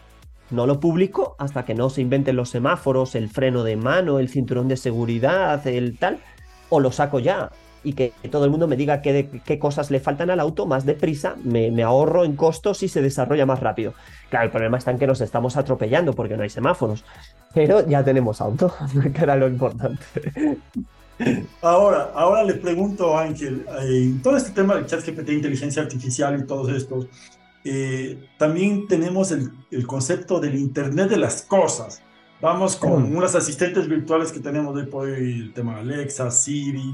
[0.50, 4.28] no lo publico hasta que no se inventen los semáforos, el freno de mano, el
[4.28, 6.20] cinturón de seguridad, el tal,
[6.70, 7.50] o lo saco ya
[7.84, 10.86] y que todo el mundo me diga qué, qué cosas le faltan al auto más
[10.86, 13.94] deprisa, me, me, ahorro en costos y se desarrolla más rápido.
[14.30, 17.04] Claro, el problema está en que nos estamos atropellando porque no hay semáforos,
[17.54, 18.74] pero ya tenemos auto,
[19.14, 20.04] que era lo importante.
[21.62, 26.48] Ahora, ahora le pregunto a Ángel, en todo este tema de ChatGPT, inteligencia artificial y
[26.48, 27.08] todos estos,
[27.64, 32.02] eh, también tenemos el, el, concepto del Internet de las cosas.
[32.42, 36.94] Vamos con unas asistentes virtuales que tenemos de por el tema Alexa, Siri,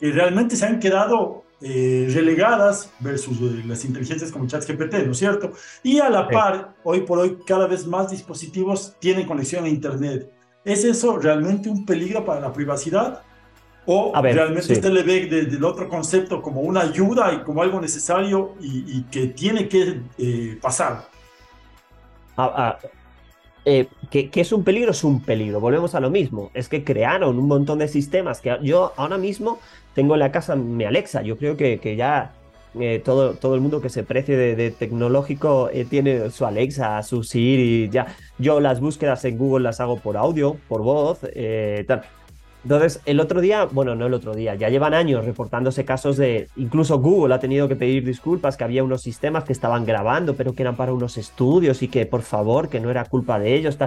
[0.00, 5.18] que realmente se han quedado eh, relegadas versus eh, las inteligencias como ChatGPT, ¿no es
[5.18, 5.52] cierto?
[5.82, 10.32] Y a la par, hoy por hoy, cada vez más dispositivos tienen conexión a Internet.
[10.64, 13.22] ¿Es eso realmente un peligro para la privacidad?
[13.90, 17.80] ¿O realmente usted le ve desde el otro concepto como una ayuda y como algo
[17.80, 21.06] necesario y, que tiene que eh, pasar?
[22.36, 22.78] Ah, ah,
[23.64, 25.58] eh, que, es un peligro, es un peligro.
[25.58, 26.50] Volvemos a lo mismo.
[26.52, 29.58] Es que crearon un montón de sistemas que yo ahora mismo
[29.94, 31.22] tengo en la casa mi Alexa.
[31.22, 32.34] Yo creo que, que ya
[32.78, 37.88] eh, todo, todo el mundo que se precie de, tecnológico tiene su Alexa, su Siri.
[37.88, 38.14] Ya.
[38.36, 41.20] Yo las búsquedas en Google las hago por audio, por voz.
[41.86, 42.02] tal.
[42.68, 46.48] Entonces, el otro día, bueno, no el otro día, ya llevan años reportándose casos de,
[46.54, 50.52] incluso Google ha tenido que pedir disculpas, que había unos sistemas que estaban grabando, pero
[50.52, 53.78] que eran para unos estudios y que, por favor, que no era culpa de ellos.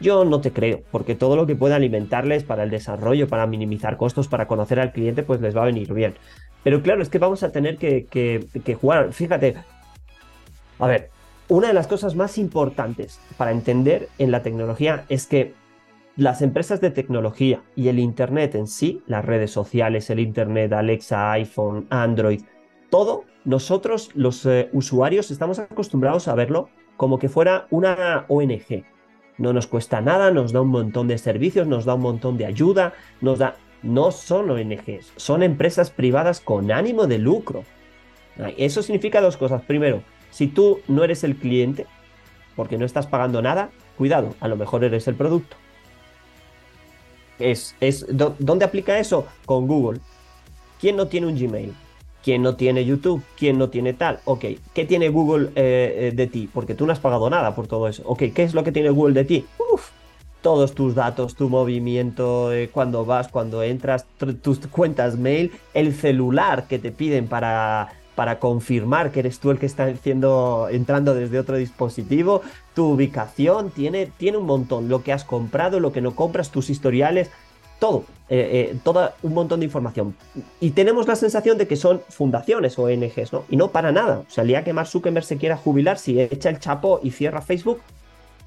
[0.00, 3.96] Yo no te creo, porque todo lo que pueda alimentarles para el desarrollo, para minimizar
[3.96, 6.14] costos, para conocer al cliente, pues les va a venir bien.
[6.62, 9.12] Pero claro, es que vamos a tener que, que jugar.
[9.12, 9.56] Fíjate,
[10.78, 11.10] a ver,
[11.48, 15.52] una de las cosas más importantes para entender en la tecnología es que
[16.20, 21.32] las empresas de tecnología y el Internet en sí, las redes sociales, el Internet, Alexa,
[21.32, 22.42] iPhone, Android,
[22.90, 28.84] todo, nosotros los eh, usuarios estamos acostumbrados a verlo como que fuera una ONG.
[29.38, 32.44] no nos cuesta nada, nos da un montón de servicios, nos da un montón de
[32.44, 33.56] ayuda, nos da...
[33.82, 37.64] No son ONGs, son empresas privadas con ánimo de lucro.
[38.58, 39.62] Eso significa dos cosas.
[39.62, 41.86] Primero, si tú no eres el cliente,
[42.56, 45.56] porque no estás pagando nada, cuidado, a lo mejor eres el producto.
[47.40, 49.26] Es, es, ¿Dónde aplica eso?
[49.44, 50.00] Con Google.
[50.80, 51.74] ¿Quién no tiene un Gmail?
[52.22, 53.22] ¿Quién no tiene YouTube?
[53.36, 54.20] ¿Quién no tiene tal?
[54.24, 56.48] Ok, ¿qué tiene Google eh, eh, de ti?
[56.52, 58.02] Porque tú no has pagado nada por todo eso.
[58.06, 59.46] Ok, ¿qué es lo que tiene Google de ti?
[59.72, 59.88] Uf,
[60.42, 64.06] todos tus datos, tu movimiento, eh, cuando vas, cuando entras,
[64.42, 67.88] tus cuentas mail, el celular que te piden para,
[68.20, 72.42] para confirmar que eres tú el que está haciendo, entrando desde otro dispositivo,
[72.74, 76.68] tu ubicación, tiene, tiene un montón, lo que has comprado, lo que no compras, tus
[76.68, 77.30] historiales,
[77.78, 80.14] todo, eh, eh, todo un montón de información.
[80.60, 83.44] Y tenemos la sensación de que son fundaciones o ONGs, ¿no?
[83.48, 84.18] Y no para nada.
[84.18, 87.12] O sea, el día que Mark Zuckerberg se quiera jubilar, si echa el chapo y
[87.12, 87.80] cierra Facebook,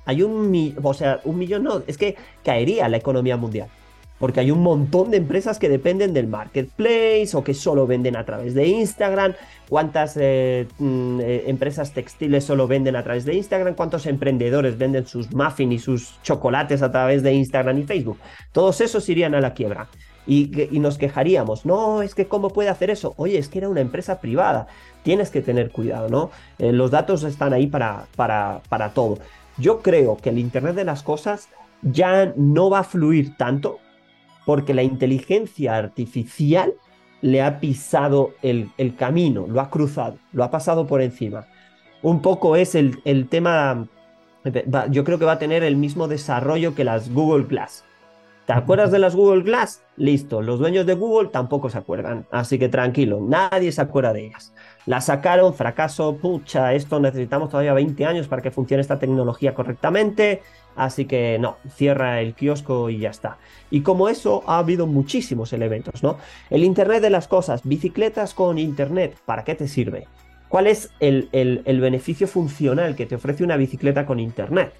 [0.05, 3.69] hay un, o sea, un millón, no, es que caería la economía mundial
[4.23, 8.23] porque hay un montón de empresas que dependen del marketplace o que solo venden a
[8.23, 9.33] través de Instagram,
[9.67, 15.05] cuántas eh, mm, eh, empresas textiles solo venden a través de Instagram, cuántos emprendedores venden
[15.05, 18.17] sus muffins y sus chocolates a través de Instagram y Facebook.
[18.53, 19.89] Todos esos irían a la quiebra.
[20.25, 23.15] Y, nos quejaríamos, no, es que cómo puede hacer eso.
[23.17, 24.67] Oye, es que era una empresa privada.
[25.03, 26.31] Tienes que tener cuidado, ¿no?
[26.59, 29.17] Eh, los datos están ahí para, para, para todo.
[29.57, 31.49] Yo creo que el Internet de las Cosas
[31.81, 33.79] ya no va a fluir tanto
[34.45, 36.73] porque la inteligencia artificial
[37.21, 41.47] le ha pisado el, camino, lo ha cruzado, lo ha pasado por encima.
[42.01, 43.87] Un poco es el, el tema,
[44.89, 47.85] yo creo que va a tener el mismo desarrollo que las Google Glass.
[48.45, 49.83] ¿Te acuerdas de las Google Glass?
[49.95, 54.25] Listo, los dueños de Google tampoco se acuerdan, así que tranquilo, nadie se acuerda de
[54.25, 54.53] ellas.
[54.85, 60.41] La sacaron, fracaso, pucha, esto necesitamos todavía 20 años para que funcione esta tecnología correctamente,
[60.75, 63.37] así que no, cierra el kiosco y ya está.
[63.71, 66.17] Y como eso ha habido muchísimos elementos, ¿no?
[66.49, 70.07] El Internet de las cosas, bicicletas con Internet, ¿para qué te sirve?
[70.49, 74.73] ¿Cuál es el, el beneficio funcional que te ofrece una bicicleta con Internet?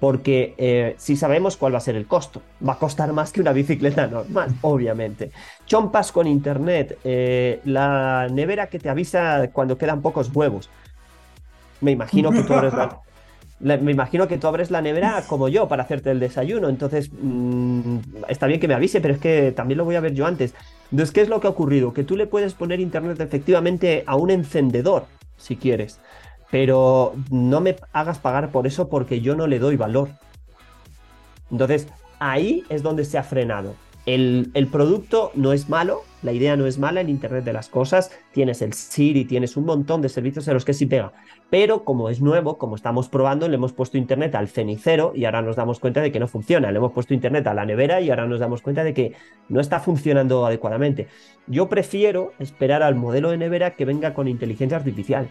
[0.00, 3.42] porque eh, si sabemos cuál va a ser el costo, va a costar más que
[3.42, 5.30] una bicicleta normal, obviamente.
[5.66, 10.70] Chompas con internet, eh, la nevera que te avisa cuando quedan pocos huevos.
[11.82, 13.00] Me imagino que tú abres la,
[13.60, 17.98] me imagino que tú abres la nevera como yo para hacerte el desayuno, entonces mm,
[18.28, 20.54] está bien que me avise, pero es que también lo voy a ver yo antes.
[20.90, 21.92] Entonces, ¿qué es lo que ha ocurrido?
[21.92, 25.04] Que tú le puedes poner internet efectivamente a un encendedor,
[25.36, 26.00] si quieres
[26.50, 30.10] pero no me hagas pagar por eso porque yo no le doy valor.
[31.50, 31.86] Entonces,
[32.18, 33.74] ahí es donde se ha frenado.
[34.14, 38.10] El, producto no es malo, la idea no es mala, el Internet de las Cosas,
[38.32, 41.12] tienes el Siri, tienes un montón de servicios en los que sí pega,
[41.48, 45.42] pero como es nuevo, como estamos probando, le hemos puesto Internet al cenicero y ahora
[45.42, 48.10] nos damos cuenta de que no funciona, le hemos puesto Internet a la nevera y
[48.10, 49.12] ahora nos damos cuenta de que
[49.48, 51.06] no está funcionando adecuadamente.
[51.46, 55.30] Yo prefiero esperar al modelo de nevera que venga con inteligencia artificial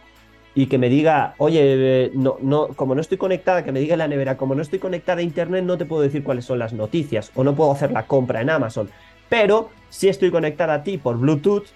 [0.59, 4.09] y que me diga, oye, no, no, como no estoy conectada, que me diga la
[4.09, 7.31] nevera, como no estoy conectada a internet, no te puedo decir cuáles son las noticias
[7.33, 8.89] o no puedo hacer la compra en Amazon.
[9.29, 11.67] Pero sí estoy conectada a ti por Bluetooth,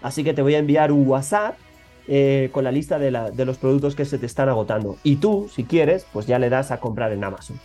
[0.00, 1.58] así que te voy a enviar un WhatsApp
[2.08, 4.96] eh, con la lista de, de los productos que se te están agotando.
[5.02, 7.60] Y tú, si quieres, pues ya le das a comprar en Amazon.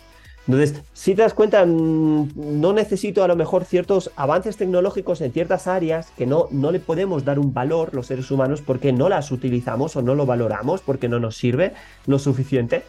[0.48, 5.30] Entonces, si te das cuenta, mm, no necesito a lo mejor ciertos avances tecnológicos en
[5.30, 9.10] ciertas áreas que no, no le podemos dar un valor los seres humanos porque no
[9.10, 11.74] las utilizamos o no lo valoramos, porque no nos sirve
[12.06, 12.82] lo suficiente.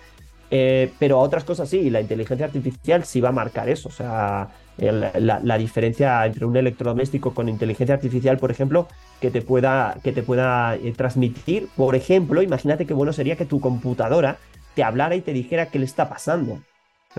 [0.51, 3.89] Eh, pero a otras cosas sí, la inteligencia artificial sí va a marcar eso.
[3.89, 8.87] O sea, la, diferencia entre un electrodoméstico con inteligencia artificial, por ejemplo,
[9.19, 13.45] que te pueda, que te pueda eh, transmitir, por ejemplo, imagínate qué bueno sería que
[13.45, 14.37] tu computadora
[14.75, 16.59] te hablara y te dijera qué le está pasando.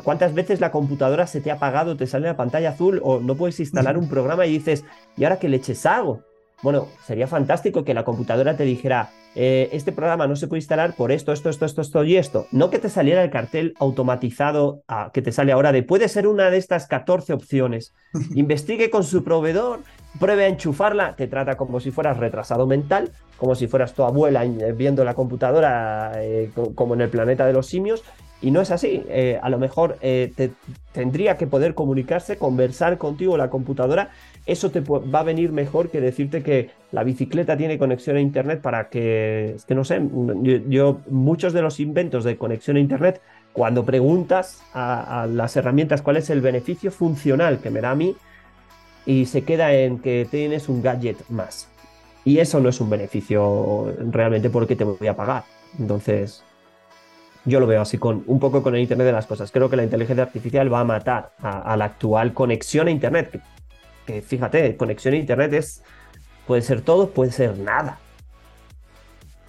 [0.04, 3.34] ¿Cuántas veces la computadora se te ha apagado, te sale la pantalla azul o no
[3.34, 4.84] puedes instalar un programa y dices,
[5.16, 6.20] ¿y ahora qué leches hago?
[6.62, 10.94] Bueno, sería fantástico que la computadora te dijera, eh, este programa no se puede instalar
[10.94, 12.46] por esto, esto, esto, esto, esto y esto.
[12.52, 16.28] No que te saliera el cartel automatizado ah, que te sale ahora de puede ser
[16.28, 17.92] una de estas 14 opciones.
[18.36, 19.80] Investigue con su proveedor,
[20.20, 24.44] pruebe a enchufarla, te trata como si fueras retrasado mental, como si fueras tu abuela
[24.76, 28.04] viendo la computadora eh, como en el planeta de los simios
[28.42, 29.02] y no es así.
[29.08, 30.52] Eh, a lo mejor eh, te,
[30.92, 34.10] tendría que poder comunicarse, conversar contigo la computadora.
[34.46, 38.60] Eso te va a venir mejor que decirte que la bicicleta tiene conexión a Internet
[38.60, 40.00] para que, es que no sé,
[40.68, 43.20] yo, muchos de los inventos de conexión a Internet,
[43.52, 48.16] cuando preguntas a, las herramientas cuál es el beneficio funcional que me da a mí,
[49.06, 51.68] y se queda en que tienes un gadget más.
[52.24, 55.44] Y eso no es un beneficio realmente porque te voy a pagar.
[55.78, 56.44] Entonces,
[57.44, 59.50] Yo lo veo así, con un poco con el Internet de las cosas.
[59.50, 63.40] Creo que la inteligencia artificial va a matar a, la actual conexión a Internet.
[64.06, 65.82] Que, fíjate, conexión a Internet es,
[66.46, 67.98] puede ser todo, puede ser nada.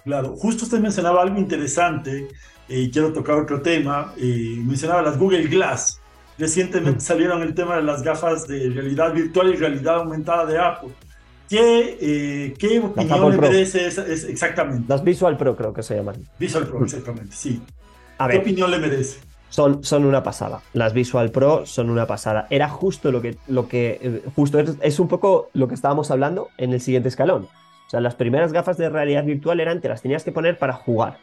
[0.04, 2.28] Claro, justo usted mencionaba algo interesante
[2.68, 4.14] eh, y quiero tocar otro tema.
[4.16, 6.00] Eh, mencionaba las Google Glass.
[6.38, 7.00] Recientemente mm.
[7.00, 10.90] salieron el tema de las gafas de realidad virtual y realidad aumentada de Apple.
[11.48, 14.86] ¿Qué, eh, qué opinión le merece esa, es, exactamente?
[14.88, 16.16] Las Visual Pro creo que se llaman.
[16.38, 17.60] Visual Pro, exactamente, sí.
[18.30, 19.20] ¿Qué opinión le merece?
[19.48, 20.62] Son, son, una pasada.
[20.72, 22.46] Las Visual Pro son una pasada.
[22.48, 26.10] Era justo lo que, lo que eh, justo es, es, un poco lo que estábamos
[26.10, 27.48] hablando en el siguiente escalón.
[27.86, 30.72] O sea, las primeras gafas de realidad virtual eran, te las tenías que poner para
[30.72, 31.18] jugar,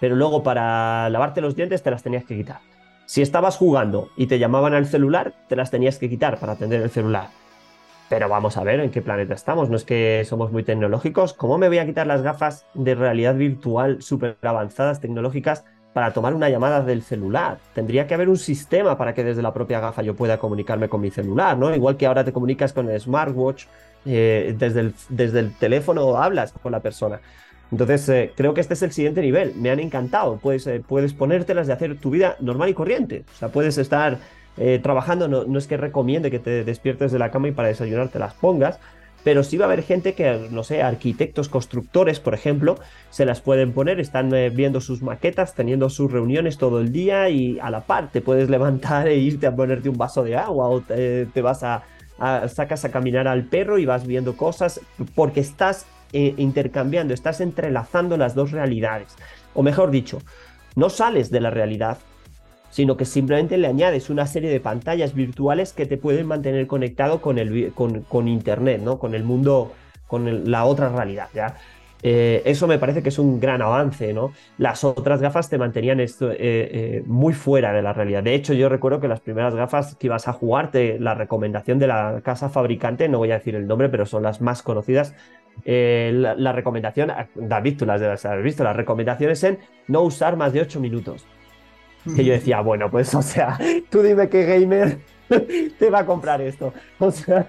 [0.00, 2.60] pero luego para lavarte los dientes te las tenías que quitar.
[3.06, 6.82] Si estabas jugando y te llamaban al celular, te las tenías que quitar para atender
[6.82, 7.28] el celular.
[8.08, 9.70] Pero vamos a ver en qué planeta estamos.
[9.70, 11.34] No es que somos muy tecnológicos.
[11.34, 16.34] ¿Cómo me voy a quitar las gafas de realidad virtual súper avanzadas, tecnológicas, para tomar
[16.34, 17.58] una llamada del celular?
[17.74, 21.00] Tendría que haber un sistema para que desde la propia gafa yo pueda comunicarme con
[21.00, 21.74] mi celular, ¿no?
[21.74, 23.66] Igual que ahora te comunicas con el smartwatch,
[24.04, 27.20] eh, desde, el, desde el teléfono hablas con la persona.
[27.70, 29.54] Entonces, eh, creo que este es el siguiente nivel.
[29.54, 30.38] Me han encantado.
[30.38, 33.24] Puedes, eh, puedes ponértelas de hacer tu vida normal y corriente.
[33.34, 34.18] O sea, puedes estar
[34.82, 38.08] trabajando, no, no, es que recomiende que te despiertes de la cama y para desayunar
[38.08, 38.80] te las pongas,
[39.24, 42.78] pero sí va a haber gente que, no sé, arquitectos, constructores, por ejemplo,
[43.10, 47.28] se las pueden poner, están eh, viendo sus maquetas, teniendo sus reuniones todo el día
[47.28, 50.68] y a la par te puedes levantar e irte a ponerte un vaso de agua
[50.68, 51.82] o te, vas a,
[52.48, 54.80] sacas a caminar al perro y vas viendo cosas
[55.14, 59.14] porque estás eh, intercambiando, estás entrelazando las dos realidades.
[59.54, 60.20] O mejor dicho,
[60.74, 61.98] no sales de la realidad,
[62.70, 67.20] sino que simplemente le añades una serie de pantallas virtuales que te pueden mantener conectado
[67.20, 68.98] con, el, con, Internet, ¿no?
[68.98, 69.72] con el mundo,
[70.06, 71.28] con la otra realidad.
[71.34, 71.56] ¿ya?
[72.02, 74.32] Eh, eso me parece que es un gran avance, ¿no?
[74.56, 78.22] Las otras gafas te mantenían esto, eh, eh, muy fuera de la realidad.
[78.22, 81.88] De hecho, yo recuerdo que las primeras gafas que ibas a jugarte, la recomendación de
[81.88, 85.14] la casa fabricante, no voy a decir el nombre, pero son las más conocidas.
[85.64, 89.58] La, recomendación, David, tú las debes haber visto, las recomendaciones en
[89.88, 91.26] no usar más de 8 minutos
[92.14, 93.58] que yo decía, bueno, pues, o sea,
[93.90, 94.98] tú dime qué gamer
[95.78, 96.72] te va a comprar esto.
[96.98, 97.48] O sea,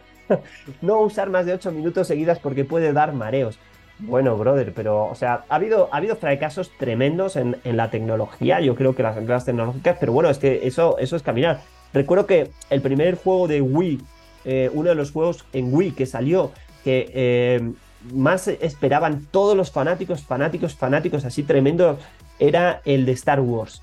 [0.81, 3.57] no usar más de 8 minutos seguidas porque puede dar mareos.
[3.97, 8.75] Bueno, brother, pero, o sea, ha habido, ha habido fracasos tremendos en, la tecnología, yo
[8.75, 11.61] creo que las empresas tecnológicas, pero bueno, es que eso, eso es caminar.
[11.93, 13.99] Recuerdo que el primer juego de Wii,
[14.45, 16.51] eh, uno de los juegos en Wii que salió,
[16.85, 17.71] que eh,
[18.13, 21.97] más esperaban todos los fanáticos, fanáticos, fanáticos así tremendos,
[22.37, 23.81] era el de Star Wars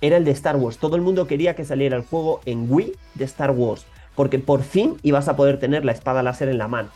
[0.00, 0.78] era el de Star Wars.
[0.78, 4.62] Todo el mundo quería que saliera el juego en Wii de Star Wars, porque por
[4.62, 6.90] fin ibas a poder tener la espada láser en la mano.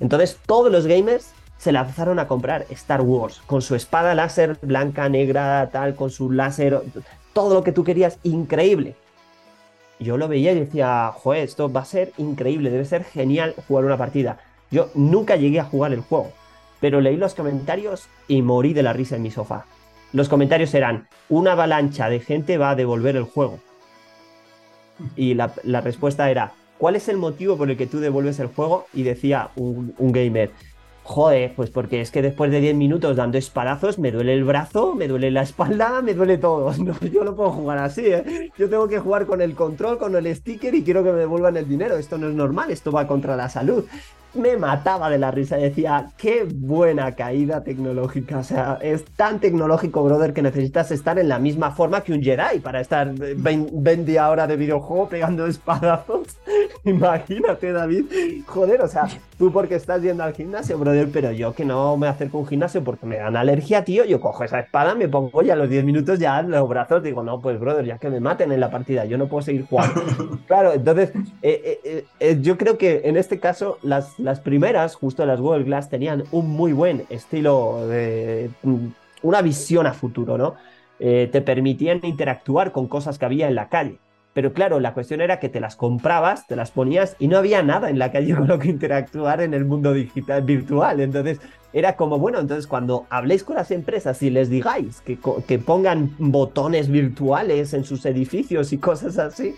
[0.00, 5.08] Entonces todos los gamers se lanzaron a comprar Star Wars, con su espada láser blanca,
[5.08, 6.82] negra, tal, con su láser,
[7.32, 8.96] todo lo que tú querías, increíble.
[10.00, 13.84] Yo lo veía y decía, joder, esto va a ser increíble, debe ser genial jugar
[13.84, 14.38] una partida.
[14.70, 16.32] Yo nunca llegué a jugar el juego,
[16.80, 19.66] pero leí los comentarios y morí de la risa en mi sofá
[20.14, 23.58] los comentarios eran, una avalancha de gente va a devolver el juego.
[25.16, 28.86] Y la, respuesta era, ¿cuál es el motivo por el que tú devuelves el juego?
[28.94, 30.52] Y decía un, gamer,
[31.02, 34.94] joder, pues porque es que después de 10 minutos dando espadazos me duele el brazo,
[34.94, 36.72] me duele la espalda, me duele todo.
[37.12, 38.52] yo no puedo jugar así, ¿eh?
[38.56, 41.56] Yo tengo que jugar con el control, con el sticker y quiero que me devuelvan
[41.56, 41.96] el dinero.
[41.96, 43.84] Esto no es normal, esto va contra la salud
[44.34, 45.56] me mataba de la risa.
[45.56, 48.38] Decía, qué buena caída tecnológica.
[48.38, 52.22] O sea, es tan tecnológico, brother, que necesitas estar en la misma forma que un
[52.22, 56.38] Jedi para estar 20 horas de videojuego pegando espadazos.
[56.84, 58.04] Imagínate, David.
[58.46, 59.08] Joder, o sea,
[59.38, 62.46] tú porque estás yendo al gimnasio, brother, pero yo que no me acerco a un
[62.46, 65.68] gimnasio porque me dan alergia, tío, yo cojo esa espada, me pongo ya a los
[65.68, 68.70] 10 minutos ya los brazos, digo, no, pues, brother, ya que me maten en la
[68.70, 70.02] partida, yo no puedo seguir jugando.
[70.46, 71.10] claro, entonces,
[71.42, 75.64] eh, eh, eh, yo creo que en este caso las las primeras, justo las Google
[75.64, 78.86] Glass, tenían un muy buen estilo, de, mm,
[79.22, 80.54] una visión a futuro, ¿no?
[80.98, 83.98] Eh, te permitían interactuar con cosas que había en la calle.
[84.32, 87.62] Pero claro, la cuestión era que te las comprabas, te las ponías y no había
[87.62, 91.00] nada en la calle con lo que interactuar en el mundo digital virtual.
[91.00, 91.38] Entonces
[91.74, 96.14] era como, bueno, entonces cuando habléis con las empresas y les digáis que, que pongan
[96.18, 99.54] botones virtuales en sus edificios y cosas así,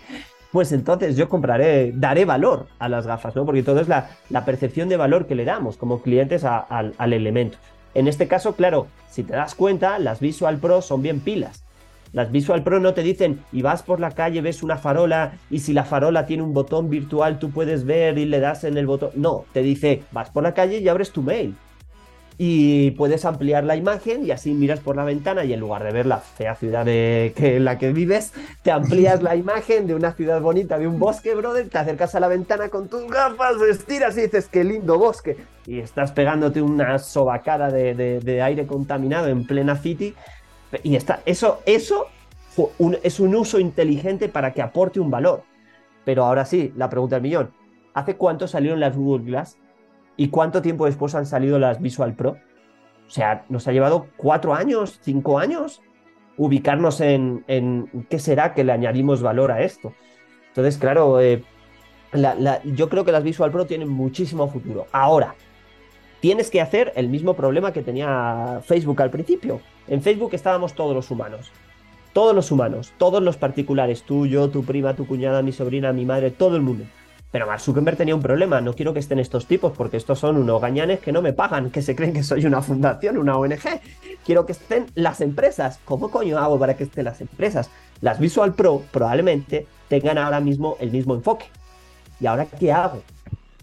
[0.51, 3.45] pues entonces yo compraré, daré valor a las gafas, ¿no?
[3.45, 4.09] Porque todo es la,
[4.45, 7.57] percepción de valor que le damos como clientes al elemento.
[7.93, 11.63] En este caso, claro, si te das cuenta, las Visual Pro son bien pilas.
[12.13, 15.59] Las Visual Pro no te dicen y vas por la calle, ves una farola y
[15.59, 18.87] si la farola tiene un botón virtual tú puedes ver y le das en el
[18.87, 19.11] botón.
[19.15, 21.55] No, te dice vas por la calle y abres tu mail.
[22.39, 25.91] Y puedes ampliar la imagen y así miras por la ventana y en lugar de
[25.91, 28.31] ver la fea ciudad que, en la que vives,
[28.61, 32.19] te amplías la imagen de una ciudad bonita, de un bosque, brother, te acercas a
[32.19, 36.99] la ventana con tus gafas, estiras y dices, qué lindo bosque, y estás pegándote una
[36.99, 40.13] sobacada de, aire contaminado en plena city,
[40.83, 42.07] y está, eso, eso
[43.01, 45.43] es un uso inteligente para que aporte un valor.
[46.05, 47.51] Pero ahora sí, la pregunta del millón,
[47.93, 49.57] ¿hace cuánto salieron las Google Glass?
[50.17, 52.37] ¿Y cuánto tiempo después han salido las Visual Pro?
[53.07, 55.81] O sea, nos ha llevado cuatro años, cinco años
[56.37, 57.43] ubicarnos en,
[58.09, 59.93] qué será que le añadimos valor a esto.
[60.49, 61.43] Entonces, claro, eh,
[62.65, 64.87] yo creo que las Visual Pro tienen muchísimo futuro.
[64.91, 65.35] Ahora,
[66.19, 69.61] tienes que hacer el mismo problema que tenía Facebook al principio.
[69.87, 71.51] En Facebook estábamos todos los humanos.
[72.13, 76.05] Todos los humanos, todos los particulares, tú, yo, tu prima, tu cuñada, mi sobrina, mi
[76.05, 76.85] madre, todo el mundo.
[77.31, 80.37] Pero Mark Zuckerberg tenía un problema, no quiero que estén estos tipos porque estos son
[80.37, 83.81] unos gañanes que no me pagan, que se creen que soy una fundación, una ONG.
[84.25, 85.79] Quiero que estén las empresas.
[85.83, 87.69] ¿Cómo coño hago para que estén las empresas?
[88.01, 91.45] Las Visual Pro probablemente tengan ahora mismo el mismo enfoque.
[92.19, 93.03] ¿Y ahora qué hago?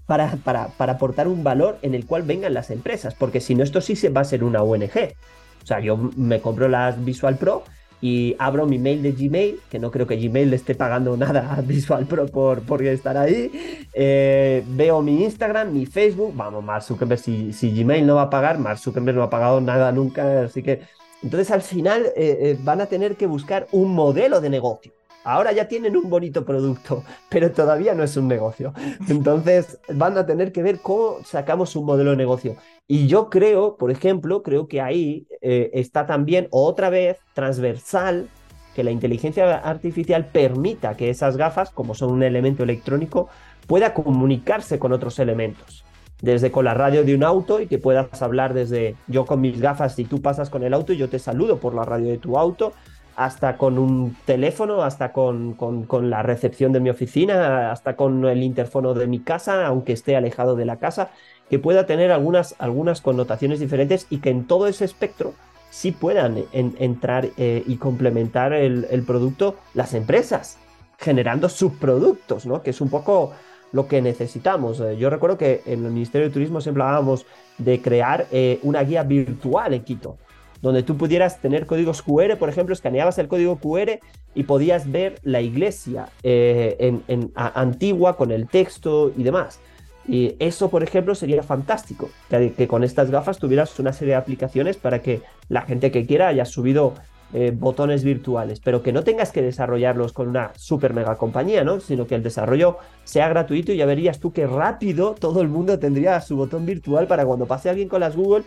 [0.07, 3.65] Para, para, para aportar un valor en el cual vengan las empresas, porque si no,
[3.65, 5.15] esto sí se va a ser una ONG.
[5.63, 7.65] O sea, yo me compro las Visual Pro
[8.05, 11.55] y abro mi mail de Gmail, que no creo que Gmail le esté pagando nada
[11.57, 13.51] a Visual Pro por, por estar ahí.
[13.95, 16.35] Eh, veo mi Instagram, mi Facebook.
[16.37, 19.59] Vamos, Mark Zuckerberg, si, si, Gmail no va a pagar, Mark Zuckerberg no ha pagado
[19.63, 20.43] nada nunca.
[20.43, 20.83] Así que,
[21.23, 24.93] entonces al final eh, eh, van a tener que buscar un modelo de negocio.
[25.25, 28.73] Ahora ya tienen un bonito producto, pero todavía no es un negocio.
[29.09, 32.57] Entonces van a tener que ver cómo sacamos un modelo de negocio.
[32.87, 38.29] Y yo creo, por ejemplo, creo que ahí eh, está también otra vez transversal
[38.75, 43.29] que la inteligencia artificial permita que esas gafas, como son un elemento electrónico,
[43.67, 45.85] pueda comunicarse con otros elementos.
[46.21, 49.61] Desde con la radio de un auto y que puedas hablar desde yo con mis
[49.61, 52.19] gafas, si tú pasas con el auto y yo te saludo por la radio de
[52.19, 52.73] tu auto,
[53.17, 58.43] hasta con un teléfono, hasta con, con, la recepción de mi oficina, hasta con el
[58.43, 61.11] interfono de mi casa, aunque esté alejado de la casa,
[61.49, 65.35] que pueda tener algunas, algunas connotaciones diferentes y que en todo ese espectro
[65.71, 70.59] sí puedan entrar eh, y complementar el, producto las empresas,
[70.99, 72.63] generando subproductos, ¿no?
[72.63, 73.33] que es un poco
[73.73, 74.81] lo que necesitamos.
[74.81, 77.27] Eh, yo recuerdo que en el Ministerio de Turismo siempre hablábamos
[77.59, 80.17] de crear eh, una guía virtual en Quito
[80.65, 84.01] donde tú pudieras tener códigos QR, por ejemplo, escaneabas el código QR
[84.35, 89.61] y podías ver la iglesia eh, en, antigua con el texto y demás.
[90.09, 94.79] Y eso, por ejemplo, sería fantástico, que, con estas gafas tuvieras una serie de aplicaciones
[94.79, 96.95] para que la gente que quiera haya subido
[97.35, 101.81] eh, botones virtuales, pero que no tengas que desarrollarlos con una super mega compañía, ¿no?
[101.81, 105.79] Sino que el desarrollo sea gratuito y ya verías tú que rápido todo el mundo
[105.79, 108.45] tendría su botón virtual para cuando pase alguien con las Google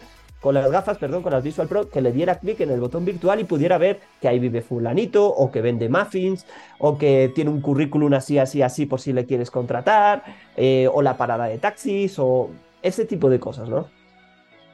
[0.47, 3.03] con las gafas, perdón, con las Visual Pro, que le diera clic en el botón
[3.03, 6.45] virtual y pudiera ver que ahí vive fulanito, o que vende muffins,
[6.79, 10.23] o que tiene un currículum así, así, así, por si le quieres contratar,
[10.55, 12.49] eh, o la parada de taxis, o
[12.81, 13.89] ese tipo de cosas, ¿no?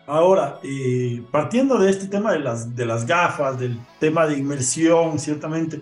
[0.05, 5.17] Ahora, eh, partiendo de este tema de las, de las gafas, del tema de inmersión,
[5.17, 5.81] ciertamente,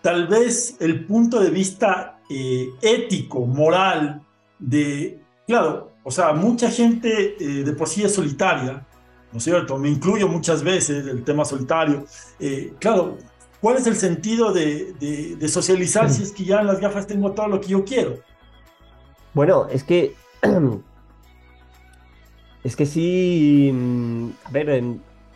[0.00, 4.22] tal vez el punto de vista eh, ético, moral,
[4.58, 8.85] de, claro, o sea, mucha gente de por sí es solitaria,
[9.32, 9.78] ¿no es cierto?
[9.78, 12.04] Me incluyo muchas veces el tema solitario.
[12.38, 13.16] Eh, claro,
[13.60, 17.48] ¿cuál es el sentido de, socializar si es que ya en las gafas tengo todo
[17.48, 18.18] lo que yo quiero?
[19.34, 20.14] Bueno, es que...
[22.64, 24.82] Es que sí, mm, a ver,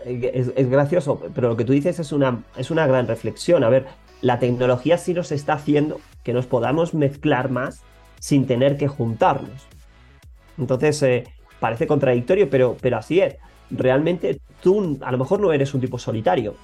[0.05, 3.63] es, gracioso, pero lo que tú dices es una, es una gran reflexión.
[3.63, 3.87] A ver,
[4.21, 7.85] la tecnología sí nos está haciendo que nos podamos mezclar más
[8.19, 9.69] sin tener que juntarnos.
[10.59, 11.25] Entonces, eh,
[11.61, 13.37] parece contradictorio, pero, pero así es
[13.71, 16.55] realmente tú a lo mejor no eres un tipo solitario.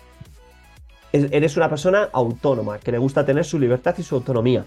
[1.13, 4.65] eres una persona autónoma, que le gusta tener su libertad y su autonomía.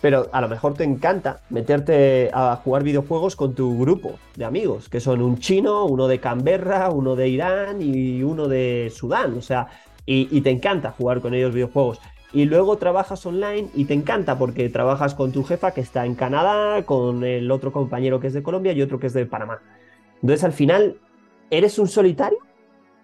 [0.00, 4.88] Pero a lo mejor te encanta meterte a jugar videojuegos con tu grupo de amigos,
[4.88, 9.38] que son un chino, uno de Canberra, uno de Irán y uno de Sudán.
[9.38, 9.68] O sea,
[10.04, 12.00] y, te encanta jugar con ellos videojuegos.
[12.32, 16.16] Y luego trabajas online y te encanta porque trabajas con tu jefa que está en
[16.16, 19.60] Canadá, con el otro compañero que es de Colombia y otro que es de Panamá.
[20.22, 20.96] Entonces al final
[21.52, 22.38] ¿Eres un solitario?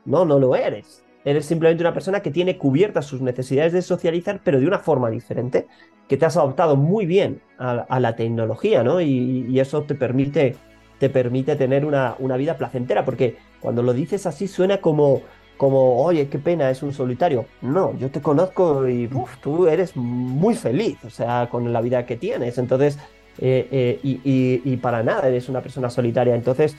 [0.06, 1.04] No, no lo eres.
[1.22, 5.10] Eres simplemente una persona que tiene cubiertas sus necesidades de socializar, pero de una forma
[5.10, 5.66] diferente,
[6.08, 9.02] que te has adaptado muy bien a, la tecnología, ¿no?
[9.02, 10.56] Y, eso te permite,
[10.98, 15.20] te permite tener una, vida placentera, porque cuando lo dices así suena como,
[15.58, 17.44] como, oye, qué pena, es un solitario.
[17.60, 19.10] No, yo te conozco y
[19.42, 22.56] tú eres muy feliz, o sea, con la vida que tienes.
[22.56, 22.98] Entonces,
[23.40, 26.34] eh, eh, y, y, para nada eres una persona solitaria.
[26.34, 26.76] Entonces,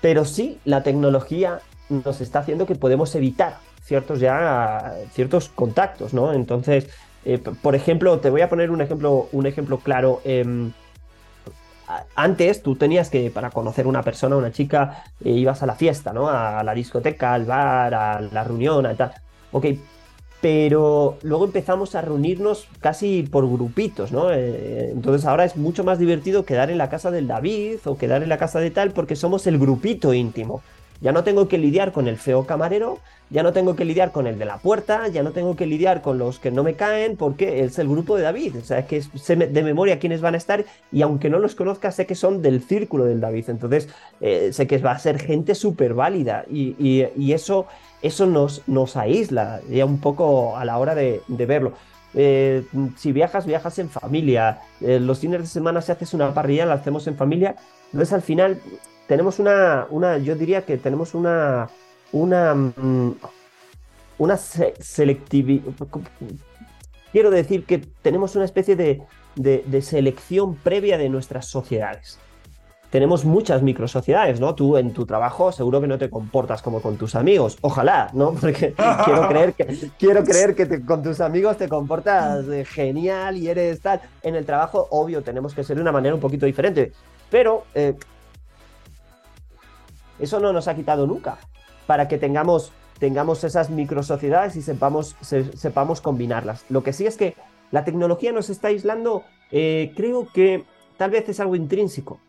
[0.00, 6.32] Pero sí, la tecnología nos está haciendo que podemos evitar ciertos ya ciertos contactos, ¿no?
[6.32, 6.88] Entonces,
[7.24, 10.20] eh, por ejemplo, te voy a poner un ejemplo, un ejemplo claro.
[10.24, 10.72] Em,
[12.14, 16.12] antes tú tenías que, para conocer una persona, una chica, eh, ibas a la fiesta,
[16.12, 16.28] ¿no?
[16.28, 19.12] A la discoteca, al bar, a la reunión, a tal.
[19.52, 19.66] Ok,
[20.40, 24.32] pero luego empezamos a reunirnos casi por grupitos, ¿no?
[24.32, 28.22] Eh, entonces ahora es mucho más divertido quedar en la casa del David o quedar
[28.22, 30.62] en la casa de tal porque somos el grupito íntimo.
[31.00, 32.98] Ya no tengo que lidiar con el feo camarero,
[33.30, 36.02] ya no tengo que lidiar con el de la puerta, ya no tengo que lidiar
[36.02, 38.56] con los que no me caen, porque es el grupo de David.
[38.56, 41.54] O sea, es que sé de memoria quiénes van a estar y aunque no los
[41.54, 43.50] conozca, sé que son del círculo del David.
[43.50, 43.88] Entonces,
[44.20, 47.66] eh, sé que va a ser gente súper válida y, eso,
[48.02, 51.74] eso nos, nos aísla ya un poco a la hora de, verlo.
[52.14, 52.64] Eh,
[52.96, 54.62] si viajas, viajas en familia.
[54.80, 57.56] Eh, los fines de semana, si haces una parrilla, la hacemos en familia.
[57.92, 58.58] Entonces, al final,
[59.08, 61.68] tenemos una, una yo diría que tenemos una,
[62.12, 63.14] una, mm,
[64.18, 65.64] una selectividad.
[67.10, 69.02] Quiero decir que tenemos una especie de,
[69.34, 72.18] de, selección previa de nuestras sociedades.
[72.90, 74.54] Tenemos muchas microsociedades, ¿no?
[74.54, 77.56] Tú en tu trabajo seguro que no te comportas como con tus amigos.
[77.62, 78.32] Ojalá, ¿no?
[78.40, 83.80] Porque quiero creer que, quiero creer que con tus amigos te comportas genial y eres
[83.80, 84.02] tal.
[84.22, 86.92] En el trabajo, obvio, tenemos que ser de una manera un poquito diferente.
[87.30, 87.94] Pero eh,
[90.18, 91.38] eso no nos ha quitado nunca
[91.86, 96.64] para que tengamos, tengamos esas microsociedades y sepamos, sepamos combinarlas.
[96.68, 97.34] Lo que sí es que
[97.70, 100.64] la tecnología nos está aislando, eh, creo que
[100.96, 102.20] tal vez es algo intrínseco.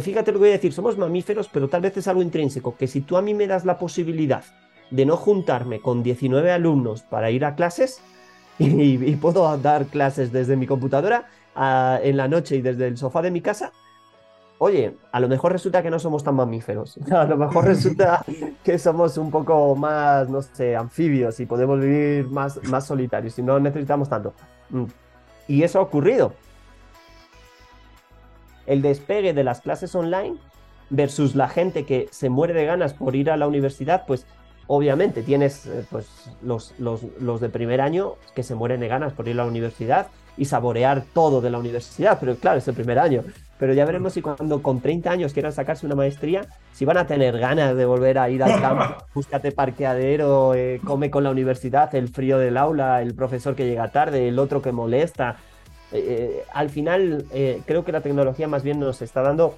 [0.00, 2.86] fíjate lo que voy a decir, somos mamíferos, pero tal vez es algo intrínseco, que
[2.86, 4.44] si tú a mí me das la posibilidad
[4.90, 8.00] de no juntarme con 19 alumnos para ir a clases
[8.58, 13.22] y, puedo dar clases desde mi computadora ah, en la noche y desde el sofá
[13.22, 13.72] de mi casa,
[14.64, 16.98] oye, a lo mejor resulta que no somos tan mamíferos.
[17.10, 18.24] A lo mejor resulta
[18.62, 23.42] que somos un poco más, no sé, anfibios y podemos vivir más, más solitarios y
[23.42, 24.32] no necesitamos tanto.
[24.70, 24.84] Mm.
[25.48, 26.32] Y eso ha ocurrido.
[28.64, 30.36] El despegue de las clases online
[30.88, 34.24] versus la gente que se muere de ganas por ir a la universidad, pues
[34.66, 36.06] obviamente tienes eh, pues,
[36.42, 39.46] los, los, los de primer año que se mueren de ganas por ir a la
[39.46, 40.06] universidad
[40.38, 43.24] y saborear todo de la universidad, pero claro, es el primer año.
[43.64, 46.42] Pero ya veremos si cuando con 30 años quieran sacarse una maestría,
[46.74, 51.10] si van a tener ganas de volver a ir al campo, búscate parqueadero, eh, come
[51.10, 54.70] con la universidad, el frío del aula, el profesor que llega tarde, el otro que
[54.70, 55.38] molesta.
[55.92, 57.24] Eh, eh, al final,
[57.64, 59.56] creo que la tecnología más bien nos está dando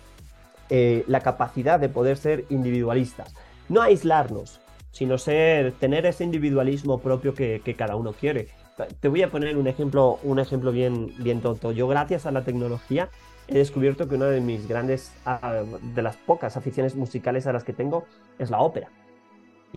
[0.70, 3.34] la capacidad de poder ser individualistas.
[3.68, 4.60] No aislarnos,
[4.92, 8.50] sino ser, tener ese individualismo propio que, que cada uno quiere.
[9.00, 11.72] Te voy a poner un ejemplo, un ejemplo bien, bien tonto.
[11.72, 13.08] Yo, gracias a la tecnología,
[13.48, 15.62] he descubierto que una de mis grandes, ah,
[15.94, 18.04] de las pocas aficiones musicales a las que tengo
[18.38, 18.88] es la ópera.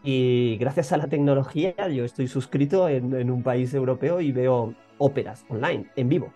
[0.03, 5.45] Y gracias a la tecnología, yo estoy suscrito en, un país europeo y veo óperas
[5.49, 6.33] online, en vivo.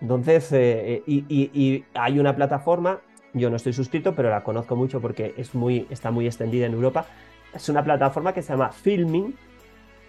[0.00, 3.00] Entonces, eh, y, y, hay una plataforma,
[3.32, 6.74] yo no estoy suscrito, pero la conozco mucho porque es muy, está muy extendida en
[6.74, 7.06] Europa.
[7.54, 9.34] Es una plataforma que se llama Filming,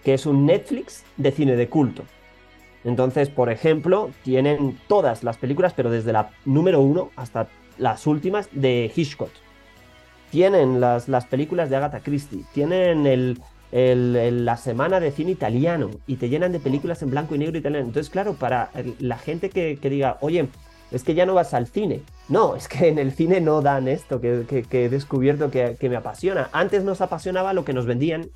[0.04, 2.04] que es un Netflix de cine de culto.
[2.88, 8.48] Entonces, por ejemplo, tienen todas las películas, pero desde la número uno hasta las últimas
[8.52, 9.30] de Hitchcock.
[10.30, 13.38] Tienen las, las películas de Agatha Christie, tienen el,
[14.44, 17.86] la semana de cine italiano y te llenan de películas en blanco y negro italiano.
[17.86, 20.48] Entonces, claro, para la gente que, diga, oye,
[20.90, 22.00] es que ya no vas al cine.
[22.30, 25.96] No, es que en el cine no dan esto que, he descubierto que, que, me
[25.96, 26.48] apasiona.
[26.52, 28.30] Antes nos apasionaba lo que nos vendían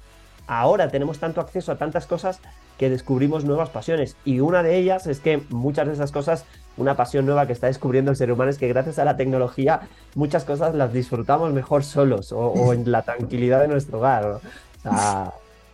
[0.46, 2.40] ahora tenemos tanto acceso a tantas cosas
[2.78, 4.16] que descubrimos nuevas pasiones.
[4.24, 6.44] Y una de ellas es que muchas de esas cosas,
[6.76, 9.88] una pasión nueva que está descubriendo el ser humano es que gracias a la tecnología
[10.14, 14.40] muchas cosas las disfrutamos mejor solos o, en la tranquilidad de nuestro hogar.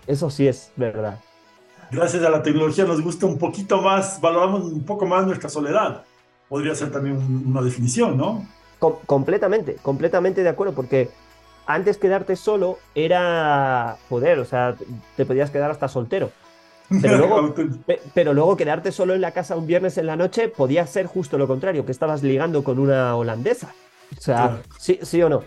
[0.06, 1.18] eso sí es verdad.
[1.90, 6.02] Gracias a la tecnología nos gusta un poquito más, valoramos un poco más nuestra soledad.
[6.48, 8.46] Podría ser también una definición, ¿no?
[8.78, 11.10] completamente, completamente de acuerdo, porque
[11.66, 14.76] antes quedarte solo era poder, o sea,
[15.16, 16.30] te podías quedar hasta soltero.
[17.02, 17.54] Pero luego,
[18.14, 21.38] pero luego quedarte solo en la casa un viernes en la noche podía ser justo
[21.38, 23.74] lo contrario, que estabas ligando con una holandesa.
[24.16, 25.42] O sea, sí, sí o no.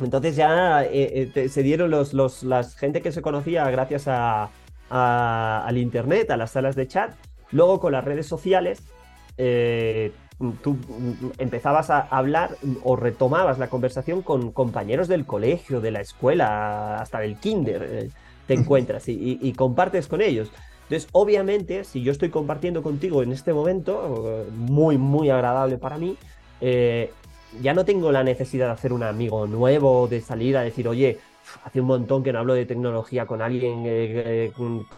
[0.00, 4.50] Entonces ya eh, eh, se dieron los, los, las gente que se conocía gracias a,
[4.90, 7.14] al internet, a las salas de chat.
[7.50, 8.82] Luego con las redes sociales,
[9.38, 10.12] eh,
[10.62, 10.76] tú
[11.38, 17.20] empezabas a hablar o retomabas la conversación con compañeros del colegio, de la escuela, hasta
[17.20, 18.10] del kinder,
[18.46, 20.50] te encuentras y, compartes con ellos.
[20.84, 26.16] Entonces, obviamente, si yo estoy compartiendo contigo en este momento, muy, muy agradable para mí,
[26.60, 27.10] eh,
[27.60, 31.18] ya no tengo la necesidad de hacer un amigo nuevo, de salir a decir, oye,
[31.64, 34.52] hace un montón que no hablo de tecnología con alguien, eh, eh,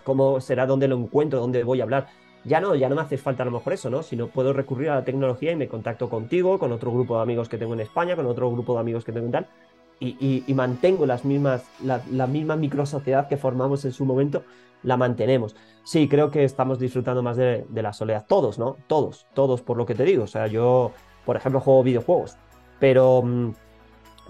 [0.05, 0.67] ¿cómo será?
[0.67, 1.41] ¿Dónde lo encuentro?
[1.41, 2.09] ¿Dónde voy a hablar?
[2.45, 4.03] Ya no, ya no me hace falta a lo mejor eso, ¿no?
[4.03, 7.49] Sino puedo recurrir a la tecnología y me contacto contigo, con otro grupo de amigos
[7.49, 9.49] que tengo en España, con otro grupo de amigos que tengo en tal,
[10.01, 14.45] y, mantengo las mismas, la, misma microsociedad que formamos en su momento,
[14.83, 15.57] la mantenemos.
[15.85, 18.25] Sí, creo que estamos disfrutando más de, la soledad.
[18.29, 18.77] Todos, ¿no?
[18.87, 20.25] Todos, todos, por lo que te digo.
[20.25, 20.93] O sea, yo,
[21.25, 22.37] por ejemplo, juego videojuegos,
[22.79, 23.51] pero mm,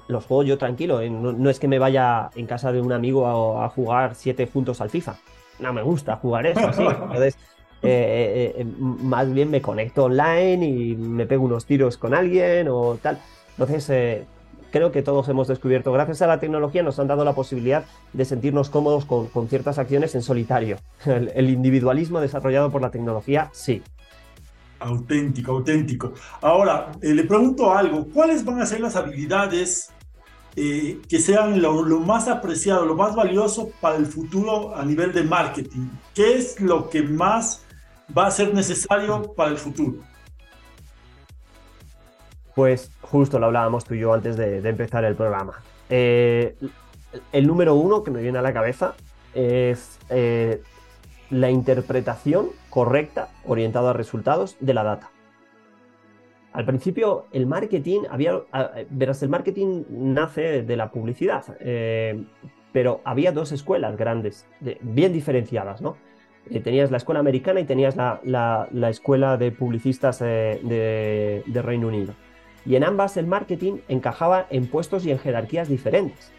[0.09, 1.01] los juego yo tranquilo.
[1.01, 1.11] ¿eh?
[1.11, 4.89] No, es que me vaya en casa de un amigo a, jugar siete puntos al
[4.89, 5.17] FIFA.
[5.59, 6.83] No me gusta jugar eso, así.
[6.83, 7.37] Entonces,
[7.83, 12.97] eh, eh, más bien me conecto online y me pego unos tiros con alguien o
[13.03, 13.19] tal.
[13.51, 14.27] Entonces,
[14.71, 18.25] creo que todos hemos descubierto, gracias a la tecnología nos han dado la posibilidad de
[18.25, 20.79] sentirnos cómodos con, ciertas acciones en solitario.
[21.07, 23.83] El, individualismo desarrollado por la tecnología, sí.
[24.81, 26.13] Auténtico, auténtico.
[26.41, 29.91] Ahora, eh, le pregunto algo, ¿cuáles van a ser las habilidades
[30.55, 35.23] eh, que sean lo, más apreciado, lo más valioso para el futuro a nivel de
[35.23, 35.89] marketing?
[36.15, 37.63] ¿Qué es lo que más
[38.17, 39.99] va a ser necesario para el futuro?
[42.59, 45.63] Pues justo lo hablábamos tú y yo antes de, empezar el programa.
[45.89, 46.57] Eh,
[47.31, 48.97] el número uno que me viene a la cabeza
[49.33, 50.61] es eh,
[51.31, 55.09] la interpretación correcta, orientada a resultados, de la data.
[56.53, 58.41] Al principio, el marketing había.
[58.91, 62.25] Verás, el marketing nace de la publicidad, eh,
[62.73, 64.49] pero había dos escuelas grandes,
[64.81, 65.97] bien diferenciadas, ¿no?
[66.65, 72.15] tenías la escuela americana y tenías la, escuela de publicistas de Reino Unido
[72.65, 76.33] y en ambas el marketing encajaba en puestos y en jerarquías diferentes.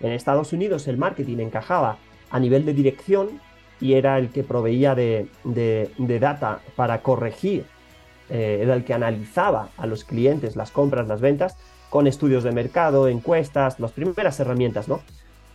[0.00, 1.98] En Estados Unidos el marketing encajaba
[2.30, 3.40] a nivel de dirección
[3.80, 5.28] y era el que proveía de,
[6.20, 7.64] data para corregir,
[8.28, 11.56] eh, era el que analizaba a los clientes las compras, las ventas,
[11.88, 15.00] con estudios de mercado, encuestas, las primeras herramientas, ¿no?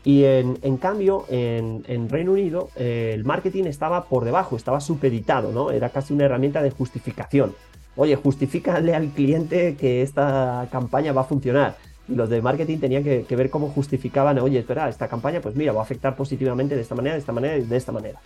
[0.03, 5.71] Y en, cambio, en, Reino Unido, eh, el marketing estaba por debajo, estaba supeditado, ¿no?
[5.71, 7.55] Era casi una herramienta de justificación
[7.95, 11.77] oye, justifícale al cliente que esta campaña va a funcionar.
[12.07, 15.71] Y los de marketing tenían que, ver cómo justificaban, oye, espera, esta campaña, pues mira,
[15.71, 18.19] va a afectar positivamente de esta manera, de esta manera y de esta manera.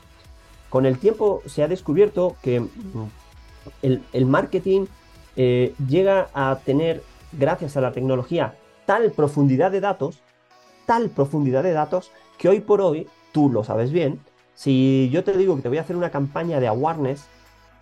[0.70, 2.64] Con el tiempo se ha descubierto que
[3.82, 4.86] el, marketing
[5.36, 7.02] eh, llega a tener,
[7.32, 8.56] gracias a la tecnología,
[8.86, 10.20] tal profundidad de datos,
[10.86, 14.20] tal profundidad de datos, que hoy por hoy, tú lo sabes bien,
[14.56, 17.28] si yo te digo que te voy a hacer una campaña de awareness,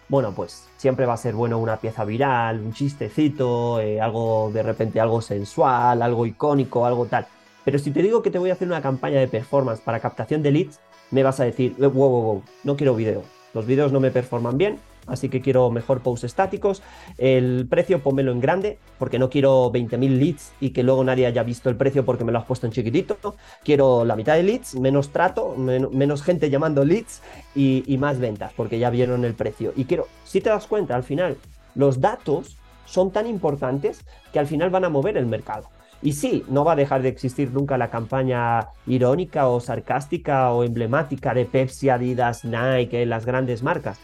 [0.10, 4.64] bueno, pues siempre va a ser bueno una pieza viral, un chistecito, eh, algo de
[4.64, 7.28] repente algo sensual, algo icónico, algo tal.
[7.66, 10.42] Pero si te digo que te voy a hacer una campaña de performance para captación
[10.42, 10.80] de leads,
[11.12, 13.24] me vas a decir, wow, wow, wow, no quiero video.
[13.54, 16.84] Los videos no me performan bien, así que quiero mejor posts estáticos.
[17.18, 21.44] El precio pónmelo en grande, porque no quiero 20.000 leads y que luego nadie haya
[21.44, 23.36] visto el precio porque me lo has puesto en chiquitito.
[23.64, 27.22] Quiero la mitad de leads, menos trato, menos gente llamando leads
[27.56, 29.74] y, más ventas, porque ya vieron el precio.
[29.76, 31.38] Y quiero, si te das cuenta, al final,
[31.74, 34.02] los datos son tan importantes
[34.32, 35.70] que al final van a mover el mercado.
[36.02, 40.64] Y sí, no va a dejar de existir nunca la campaña irónica o sarcástica o
[40.64, 44.00] emblemática de Pepsi, Adidas, Nike, las grandes marcas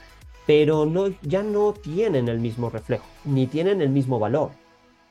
[0.46, 4.52] pero no, ya no tienen el mismo reflejo, ni tienen el mismo valor.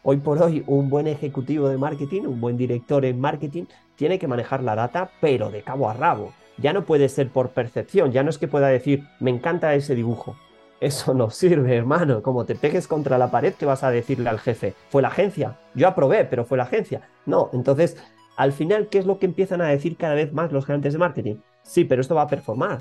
[0.03, 3.65] Hoy por hoy, un buen ejecutivo de marketing, un buen director en marketing,
[3.97, 6.33] tiene que manejar la data, pero de cabo a rabo.
[6.59, 9.95] Ya no puede ser por percepción, ya no es que pueda decir, me encanta ese
[9.95, 10.37] dibujo.
[10.81, 12.23] Eso no sirve, hermano.
[12.23, 14.75] Como te pegues contra la pared, ¿qué vas a decirle al jefe?
[14.89, 15.61] Fue la agencia.
[15.75, 17.03] Yo aprobé, pero fue la agencia.
[17.25, 17.97] No, entonces,
[18.37, 20.99] al final, ¿qué es lo que empiezan a decir cada vez más los gerentes de
[20.99, 21.37] marketing?
[21.63, 22.81] Sí, pero esto va a performar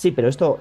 [0.00, 0.60] sí, pero esto,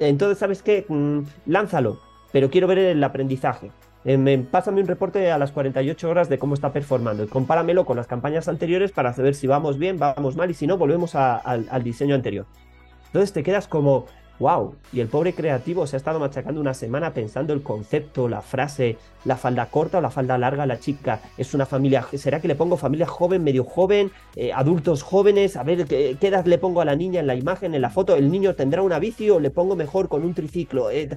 [0.00, 0.84] entonces, ¿sabes qué?
[0.88, 2.00] Mm, lánzalo,
[2.32, 3.70] pero quiero ver el aprendizaje.
[4.04, 7.96] Eh, pásame un reporte a las 48 horas de cómo está performando y compáramelo con
[7.96, 11.84] las campañas anteriores para saber si vamos bien, vamos mal y si no, volvemos al
[11.84, 12.46] diseño anterior.
[13.06, 14.06] Entonces te quedas como,
[14.40, 18.40] wow, y el pobre creativo se ha estado machacando una semana pensando el concepto, la
[18.40, 22.48] frase, la falda corta o la falda larga, la chica, es una familia, ¿será que
[22.48, 25.56] le pongo familia joven, medio joven, eh, adultos jóvenes?
[25.56, 28.16] A ver, ¿qué, edad le pongo a la niña en la imagen, en la foto?
[28.16, 30.90] ¿El niño tendrá una bici o le pongo mejor con un triciclo?
[30.90, 31.10] Eh,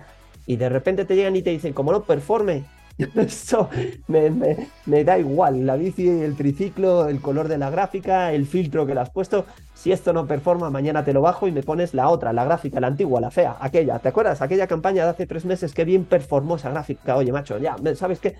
[0.46, 2.66] y de repente te llegan y te dicen, como no performe,
[3.16, 3.70] Eso
[4.08, 8.94] me, da igual, la bici, el triciclo, el color de la gráfica, el filtro que
[8.94, 9.46] le has puesto.
[9.74, 12.80] Si esto no performa, mañana te lo bajo y me pones la otra, la gráfica,
[12.80, 14.00] la antigua, la fea, aquella.
[14.00, 14.42] ¿Te acuerdas?
[14.42, 17.16] Aquella campaña de hace tres meses, que bien performó esa gráfica.
[17.18, 18.36] Oye, macho, ya, ¿sabes qué?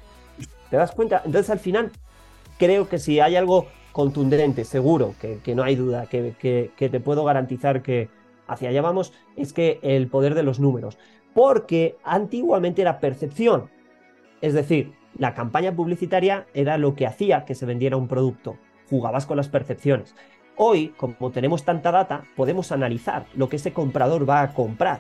[0.70, 1.22] ¿Te das cuenta?
[1.26, 1.92] Entonces al final,
[2.60, 7.24] creo que si hay algo contundente, seguro, que, no hay duda, que, que te puedo
[7.24, 8.10] garantizar que
[8.48, 10.98] hacia allá vamos, es que el poder de los números.
[11.34, 13.70] Porque antiguamente era percepción,
[14.44, 18.58] es decir, la campaña publicitaria era lo que hacía que se vendiera un producto.
[18.90, 20.16] Jugabas con las percepciones.
[20.58, 25.00] Hoy, como tenemos tanta data, podemos analizar lo que ese comprador va a comprar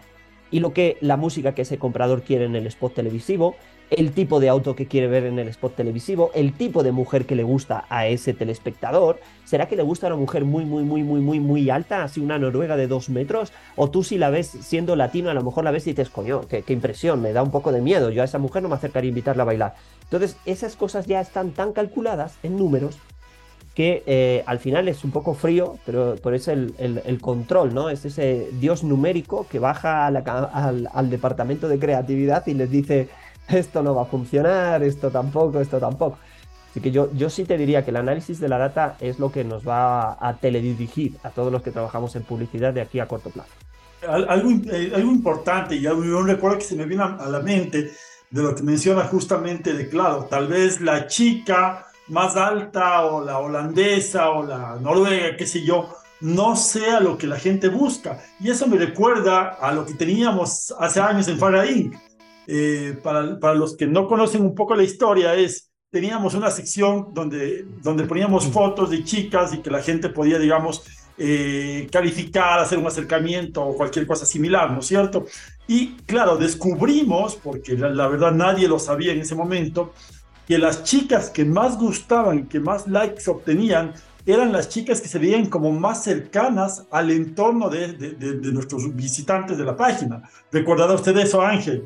[0.49, 3.55] y lo que la música que ese comprador quiere en el spot televisivo,
[3.89, 7.25] el tipo de auto que quiere ver en el spot televisivo, el tipo de mujer
[7.25, 9.19] que le gusta a ese telespectador.
[9.45, 12.39] ¿Será que le gusta una mujer muy, muy, muy, muy, muy, muy alta, así una
[12.39, 13.51] noruega de dos metros?
[13.75, 16.41] O tú si la ves siendo latino, a lo mejor la ves y dices, coño,
[16.47, 19.09] qué, impresión, me da un poco de miedo, yo a esa mujer no me acercaría
[19.09, 19.75] a invitarla a bailar.
[20.03, 22.97] Entonces, esas cosas ya están tan calculadas en números
[23.75, 27.89] que eh, al final es un poco frío, pero, por es el, el, control, ¿no?
[27.89, 33.09] Es ese dios numérico que baja al, al, departamento de creatividad y les dice,
[33.47, 36.17] esto no va a funcionar, esto tampoco, esto tampoco.
[36.69, 39.31] Así que yo, yo sí te diría que el análisis de la data es lo
[39.31, 43.07] que nos va a teledirigir a todos los que trabajamos en publicidad de aquí a
[43.07, 43.51] corto plazo.
[44.07, 47.91] Algo, eh, algo importante y un recuerdo que se me viene a la mente
[48.31, 53.37] de lo que menciona justamente de, claro, tal vez la chica más alta o la
[53.37, 58.19] holandesa o la noruega, qué sé yo, no sea lo que la gente busca.
[58.39, 61.95] Y eso me recuerda a lo que teníamos hace años en Farah Inc.
[62.47, 67.13] Eh, para, para, los que no conocen un poco la historia, es, teníamos una sección
[67.13, 70.83] donde, donde poníamos fotos de chicas y que la gente podía, digamos,
[71.17, 75.25] eh, calificar, hacer un acercamiento o cualquier cosa similar, ¿no es cierto?
[75.67, 79.93] Y claro, descubrimos, porque la, la verdad nadie lo sabía en ese momento,
[80.47, 83.93] que las chicas que más gustaban, que más likes obtenían,
[84.25, 89.57] eran las chicas que se veían como más cercanas al entorno de, de, nuestros visitantes
[89.57, 90.23] de la página.
[90.51, 91.85] ¿Recordará usted eso, Ángel?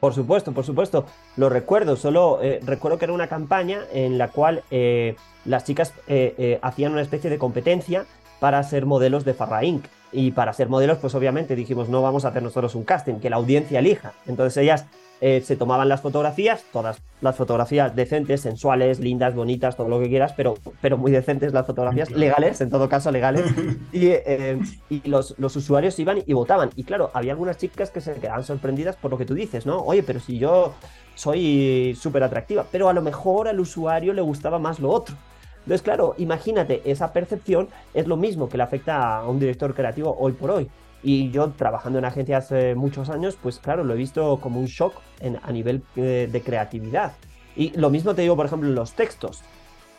[0.00, 1.06] Por supuesto, por supuesto.
[1.36, 5.92] Lo recuerdo, solo eh, recuerdo que era una campaña en la cual eh, las chicas
[6.06, 8.06] eh, hacían una especie de competencia
[8.38, 9.86] para ser modelos de Farra Inc.
[10.10, 13.28] Y para ser modelos, pues obviamente dijimos, no vamos a hacer nosotros un casting, que
[13.28, 14.12] la audiencia elija.
[14.26, 14.86] Entonces ellas
[15.20, 20.08] eh, se tomaban las fotografías, todas las fotografías decentes, sensuales, lindas, bonitas, todo lo que
[20.08, 23.44] quieras, pero, pero muy decentes las fotografías, legales, en todo caso legales,
[23.92, 24.58] y, eh,
[24.88, 26.70] y los, los, usuarios iban y votaban.
[26.76, 29.80] Y claro, había algunas chicas que se quedaban sorprendidas por lo que tú dices, ¿no?
[29.80, 30.74] Oye, pero si yo
[31.16, 35.16] soy súper atractiva, pero a lo mejor al usuario le gustaba más lo otro.
[35.58, 40.16] Entonces, claro, imagínate, esa percepción es lo mismo que le afecta a un director creativo
[40.18, 40.70] hoy por hoy.
[41.02, 44.66] Y yo trabajando en agencia hace muchos años, pues claro, lo he visto como un
[44.66, 47.12] shock en, a nivel eh, de creatividad.
[47.54, 49.42] Y lo mismo te digo, por ejemplo, en los textos.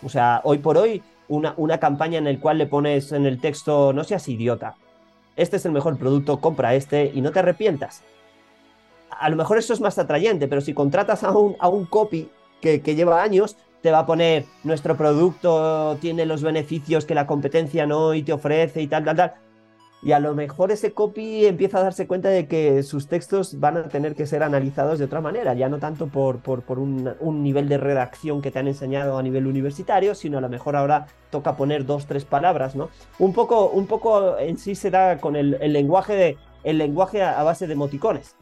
[0.04, 3.40] O sea, hoy por hoy, una, una campaña en el cual le pones en el
[3.40, 4.76] texto, no seas idiota,
[5.36, 8.04] este es el mejor producto, compra este y no te arrepientas.
[9.10, 12.30] A lo mejor eso es más atrayente, pero si contratas a un, a un copy
[12.62, 17.26] que, que lleva años, te va a poner nuestro producto tiene los beneficios que la
[17.26, 19.34] competencia no y te ofrece y tal, tal, tal
[20.02, 23.78] y a lo mejor ese copy empieza a darse cuenta de que sus textos van
[23.78, 27.14] a tener que ser analizados de otra manera, ya no tanto por, por, por un,
[27.20, 30.78] un, nivel de redacción que te han enseñado a nivel universitario, sino a lo mejor
[30.78, 32.90] ahora toca poner dos, tres palabras, ¿no?
[33.20, 37.22] Un poco, un poco en sí se da con el, el lenguaje, de, el lenguaje
[37.22, 38.36] a, base de emoticones.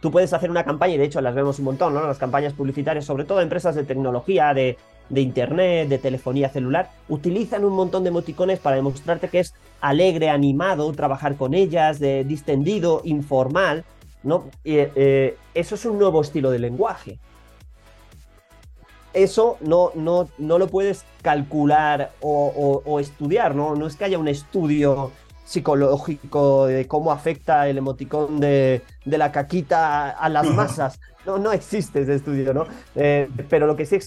[0.00, 2.06] Tú puedes hacer una campaña, y de hecho las vemos un montón, ¿no?
[2.06, 4.76] Las campañas publicitarias, sobre todo empresas de tecnología, de,
[5.08, 10.30] de internet, de telefonía celular, utilizan un montón de emoticones para demostrarte que es alegre,
[10.30, 13.84] animado, trabajar con ellas, de distendido, informal,
[14.22, 14.44] ¿no?
[14.64, 17.18] Eh, eso es un nuevo estilo de lenguaje.
[19.16, 23.74] Eso no, no, no lo puedes calcular o, estudiar, ¿no?
[23.74, 25.10] No es que haya un estudio
[25.46, 31.00] psicológico de cómo afecta el emoticón de, de la caquita a las masas.
[31.26, 32.66] No, no existe ese estudio, ¿no?
[32.94, 33.98] Eh, pero lo que sí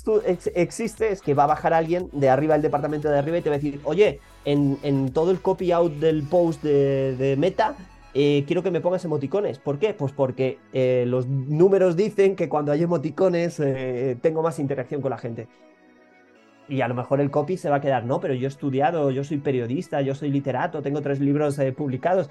[0.56, 3.50] existe es que va a bajar alguien de arriba del departamento de arriba y te
[3.50, 7.76] va a decir, oye, en, todo el copy out del post de, Meta,
[8.14, 9.60] eh, quiero que me pongas emoticones.
[9.60, 9.94] ¿Por qué?
[9.94, 13.62] Pues porque eh, los números dicen que cuando hay emoticones
[14.22, 15.48] tengo más interacción con la gente.
[16.70, 19.12] Y a lo mejor el copy se va a quedar, no, pero yo he estudiado,
[19.12, 22.30] yo soy periodista, yo soy literato, tengo tres libros publicados.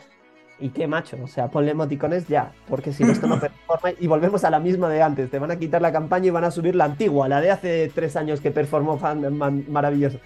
[0.60, 1.16] ¿Y qué macho?
[1.22, 4.58] O sea, ponle emoticones ya, porque si no esto no performa y volvemos a la
[4.58, 5.30] misma de antes.
[5.30, 7.90] Te van a quitar la campaña y van a subir la antigua, la de hace
[7.94, 9.38] tres años que performó fan,
[9.68, 10.18] maravilloso.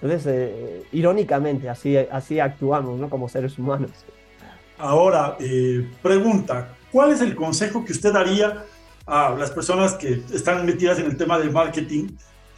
[0.00, 3.10] Entonces, eh, irónicamente, así, así actuamos, ¿no?
[3.10, 3.90] Como seres humanos.
[4.78, 8.64] Ahora, eh, pregunta, ¿cuál es el consejo que usted daría
[9.06, 12.08] a las personas que están metidas en el tema del marketing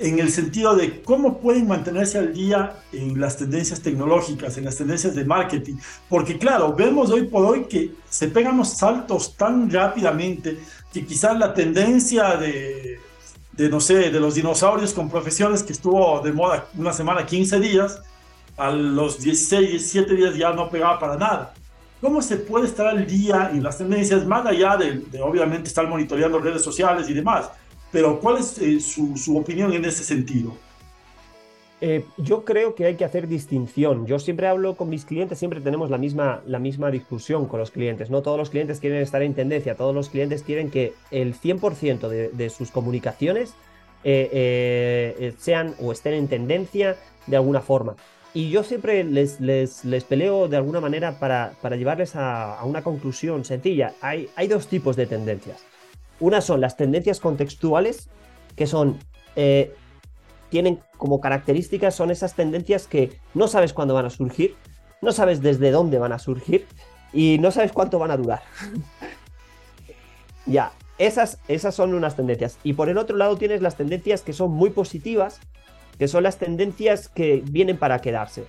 [0.03, 4.77] en el sentido de cómo pueden mantenerse al día en las tendencias tecnológicas, en las
[4.77, 5.77] tendencias de marketing.
[6.09, 10.59] Porque claro, vemos hoy por hoy que se pegan los saltos tan rápidamente
[10.93, 12.99] que quizás la tendencia de,
[13.53, 17.61] de, no sé, de los dinosaurios con profesiones que estuvo de moda una semana, 15
[17.61, 18.03] días,
[18.57, 21.55] a los 16, 17 días ya no pegaba para nada.
[22.01, 25.87] ¿Cómo se puede estar al día en las tendencias, más allá de, de obviamente estar
[25.87, 27.49] monitoreando redes sociales y demás?
[27.93, 30.57] Pero ¿cuál es eh, su, opinión en ese sentido?
[31.81, 34.07] Eh, yo creo que hay que hacer distinción.
[34.07, 37.71] Yo siempre hablo con mis clientes, siempre tenemos la misma, la misma discusión con los
[37.71, 38.09] clientes.
[38.09, 42.09] No todos los clientes quieren estar en tendencia, todos los clientes quieren que el 100%
[42.09, 43.55] de, de, sus comunicaciones
[44.05, 47.97] eh, sean o estén en tendencia de alguna forma.
[48.35, 52.65] Y yo siempre les, les, les peleo de alguna manera para, para llevarles a, a,
[52.65, 53.93] una conclusión sencilla.
[54.01, 55.72] Hay, hay dos tipos de tendencias.
[56.23, 58.09] Una son las tendencias contextuales,
[58.55, 59.01] que son,
[59.35, 59.75] eh,
[60.51, 64.55] tienen como características, son esas tendencias que no sabes cuándo van a surgir,
[65.01, 66.65] no sabes desde dónde van a surgir
[67.13, 68.41] y no sabes cuánto van a durar.
[70.47, 72.57] ya, esas, esas son unas tendencias.
[72.63, 75.41] Y por el otro lado tienes las tendencias que son muy positivas,
[75.99, 78.47] que son las tendencias que vienen para quedarse.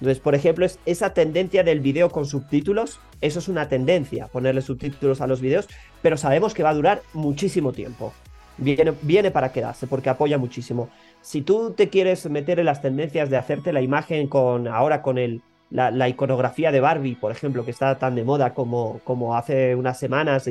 [0.00, 4.60] Entonces, por ejemplo, es esa tendencia del video con subtítulos, eso es una tendencia, ponerle
[4.60, 5.68] subtítulos a los videos,
[6.02, 8.12] pero sabemos que va a durar muchísimo tiempo.
[8.58, 10.88] Viene, para quedarse porque apoya muchísimo.
[11.20, 15.18] Si tú te quieres meter en las tendencias de hacerte la imagen con ahora con
[15.18, 19.74] el, la, iconografía de Barbie, por ejemplo, que está tan de moda como, como hace
[19.74, 20.48] unas semanas,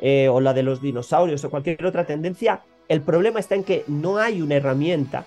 [0.00, 3.84] eh, o la de los dinosaurios o cualquier otra tendencia, el problema está en que
[3.86, 5.24] no hay una herramienta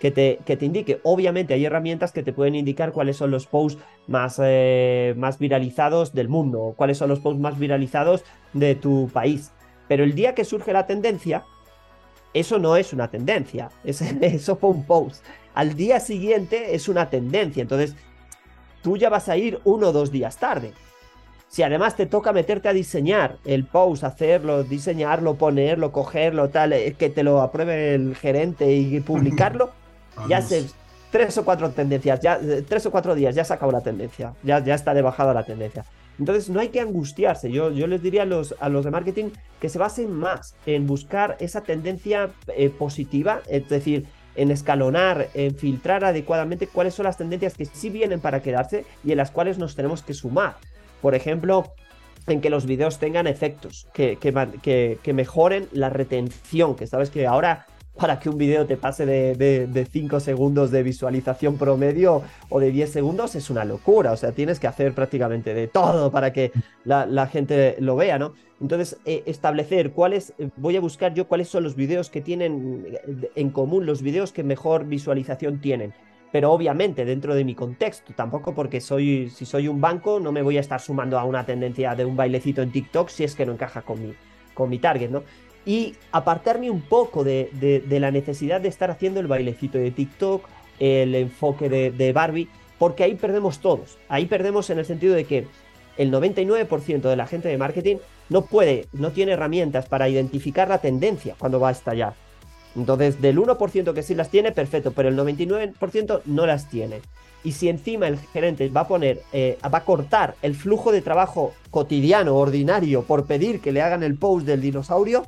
[0.00, 1.00] que te, que te indique.
[1.04, 6.14] Obviamente hay herramientas que te pueden indicar cuáles son los posts más, eh, más viralizados
[6.14, 8.24] del mundo, cuáles son los posts más viralizados
[8.54, 9.52] de tu país.
[9.86, 11.44] Pero el día que surge la tendencia,
[12.32, 15.22] eso no es una tendencia, es, eso fue un post.
[15.54, 17.94] Al día siguiente es una tendencia, entonces
[18.82, 20.72] tú ya vas a ir uno o dos días tarde.
[21.48, 26.94] Si además te toca meterte a diseñar el post, hacerlo, diseñarlo, ponerlo, cogerlo, tal, eh,
[26.96, 29.72] que te lo apruebe el gerente y publicarlo,
[30.28, 30.66] ya hace
[31.10, 34.34] tres o cuatro tendencias, ya eh, tres o cuatro días, ya se acabó la tendencia,
[34.42, 35.84] ya, ya está de bajada la tendencia.
[36.18, 37.50] Entonces no hay que angustiarse.
[37.50, 40.86] Yo, yo les diría a los, a los de marketing que se basen más en
[40.86, 44.06] buscar esa tendencia eh, positiva, es decir,
[44.36, 49.12] en escalonar, en filtrar adecuadamente cuáles son las tendencias que sí vienen para quedarse y
[49.12, 50.56] en las cuales nos tenemos que sumar.
[51.00, 51.72] Por ejemplo,
[52.26, 57.26] en que los videos tengan efectos, que, que, que mejoren la retención, que sabes que
[57.26, 57.66] ahora
[57.96, 62.90] para que un video te pase de, 5 segundos de visualización promedio o de 10
[62.90, 64.12] segundos es una locura.
[64.12, 66.52] O sea, tienes que hacer prácticamente de todo para que
[66.84, 68.32] la, gente lo vea, ¿no?
[68.60, 72.86] Entonces, eh, establecer cuáles, voy a buscar yo cuáles son los videos que tienen
[73.34, 75.92] en común, los videos que mejor visualización tienen.
[76.32, 80.42] Pero obviamente dentro de mi contexto, tampoco porque soy, si soy un banco, no me
[80.42, 83.44] voy a estar sumando a una tendencia de un bailecito en TikTok si es que
[83.44, 84.14] no encaja con mi,
[84.54, 85.24] con mi target, ¿no?
[85.64, 87.50] Y apartarme un poco de,
[87.88, 90.48] la necesidad de estar haciendo el bailecito de TikTok,
[90.78, 92.48] el enfoque de, Barbie,
[92.78, 93.98] porque ahí perdemos todos.
[94.08, 95.46] Ahí perdemos en el sentido de que
[95.96, 97.96] el 99% de la gente de marketing
[98.28, 102.14] no puede, no tiene herramientas para identificar la tendencia cuando va a estallar.
[102.76, 107.00] Entonces, del 1% que sí las tiene, perfecto, pero el 99% no las tiene.
[107.42, 111.00] Y si encima el gerente va a poner, eh, va a cortar el flujo de
[111.00, 115.26] trabajo cotidiano, ordinario, por pedir que le hagan el post del dinosaurio,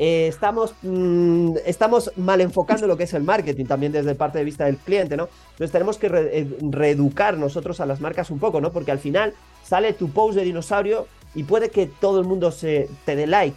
[0.00, 4.44] eh, estamos, mm, estamos mal enfocando lo que es el marketing también desde parte de
[4.44, 5.28] vista del cliente, ¿no?
[5.50, 8.70] Entonces tenemos que eh, reeducar nosotros a las marcas un poco, ¿no?
[8.70, 9.34] Porque al final
[9.64, 13.56] sale tu post de dinosaurio y puede que todo el mundo se te dé like,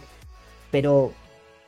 [0.72, 1.12] pero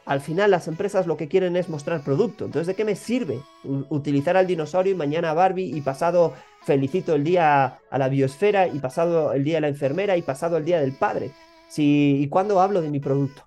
[0.07, 2.44] al final las empresas lo que quieren es mostrar producto.
[2.44, 3.40] Entonces, ¿de qué me sirve
[3.88, 8.66] utilizar al dinosaurio y mañana a Barbie y pasado felicito el día a la biosfera
[8.66, 11.30] y pasado el día de la enfermera y pasado el día del padre?
[11.68, 13.46] Si, ¿Y cuándo hablo de mi producto?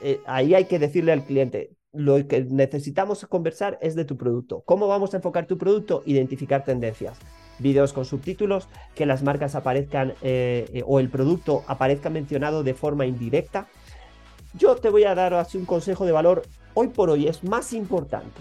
[0.00, 4.62] Eh, ahí hay que decirle al cliente, lo que necesitamos conversar es de tu producto.
[4.66, 6.02] ¿Cómo vamos a enfocar tu producto?
[6.04, 7.18] Identificar tendencias.
[7.58, 12.74] Videos con subtítulos, que las marcas aparezcan eh, eh, o el producto aparezca mencionado de
[12.74, 13.66] forma indirecta
[14.56, 16.42] yo te voy a dar así un consejo de valor.
[16.74, 18.40] Hoy por hoy es más importante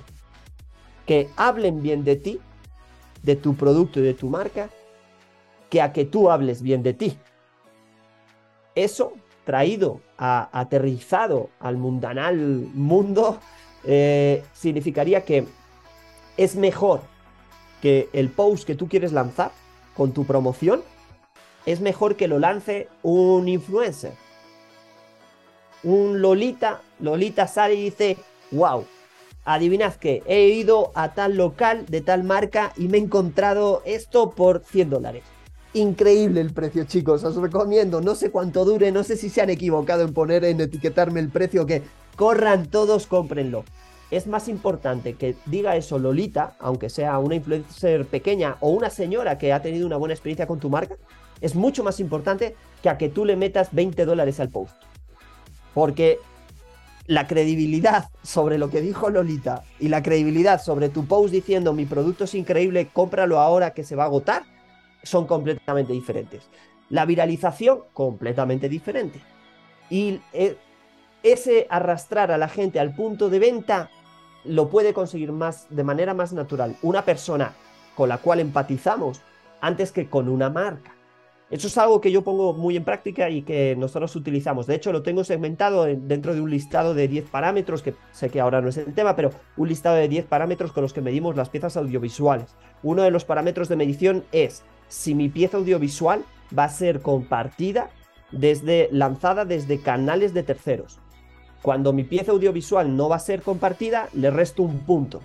[1.05, 2.39] que hablen bien de ti,
[3.21, 4.69] de tu producto y de tu marca,
[5.69, 7.17] que a que tú hables bien de ti.
[8.73, 9.13] Eso
[9.45, 12.37] traído, a, aterrizado al mundanal
[12.73, 13.39] mundo,
[13.83, 15.45] eh, significaría que
[16.37, 17.01] es mejor
[17.81, 19.51] que el post que tú quieres lanzar
[19.95, 20.81] con tu promoción,
[21.65, 24.24] es mejor que lo lance un influencer
[25.85, 28.17] un Lolita, Lolita sale y dice,
[28.51, 28.85] wow,
[29.45, 34.31] adivinad que he ido a tal local de tal marca y me he encontrado esto
[34.31, 35.23] por 100 dólares.
[35.73, 39.49] Increíble el precio, chicos, os recomiendo, no sé cuánto dure, no sé si se han
[39.49, 41.83] equivocado en poner, en etiquetarme el precio, que
[42.15, 43.63] corran todos, cómprenlo.
[44.09, 49.37] Es más importante que diga eso Lolita, aunque sea una influencer pequeña o una señora
[49.37, 50.95] que ha tenido una buena experiencia con tu marca,
[51.41, 54.75] es mucho más importante que a que tú le metas 20 dólares al post.
[55.75, 56.17] Porque
[57.05, 61.85] la credibilidad sobre lo que dijo Lolita y la credibilidad sobre tu post diciendo mi
[61.85, 64.43] producto es increíble, cómpralo ahora que se va a agotar,
[65.03, 66.49] son completamente diferentes.
[66.89, 69.21] La viralización, completamente diferente.
[69.91, 70.57] Y eh,
[71.21, 73.91] ese arrastrar a la gente al punto de venta
[74.43, 77.53] lo puede conseguir más de manera más natural una persona
[77.95, 79.21] con la cual empatizamos
[79.61, 80.94] antes que con una marca.
[81.51, 84.65] Eso es algo que yo pongo muy en práctica y que nosotros utilizamos.
[84.65, 88.41] De hecho, lo tengo segmentado dentro de un listado de 10 parámetros, que sé que
[88.41, 91.35] ahora no es el tema, pero un listado de 10 parámetros con los que medimos
[91.35, 92.55] las piezas audiovisuales.
[92.81, 96.25] Uno de los parámetros de medición es si mi pieza audiovisual
[96.57, 97.91] va a ser compartida
[98.31, 100.99] desde lanzada desde canales de terceros.
[101.61, 105.21] Cuando mi pieza audiovisual no va a ser compartida, le resto un punto.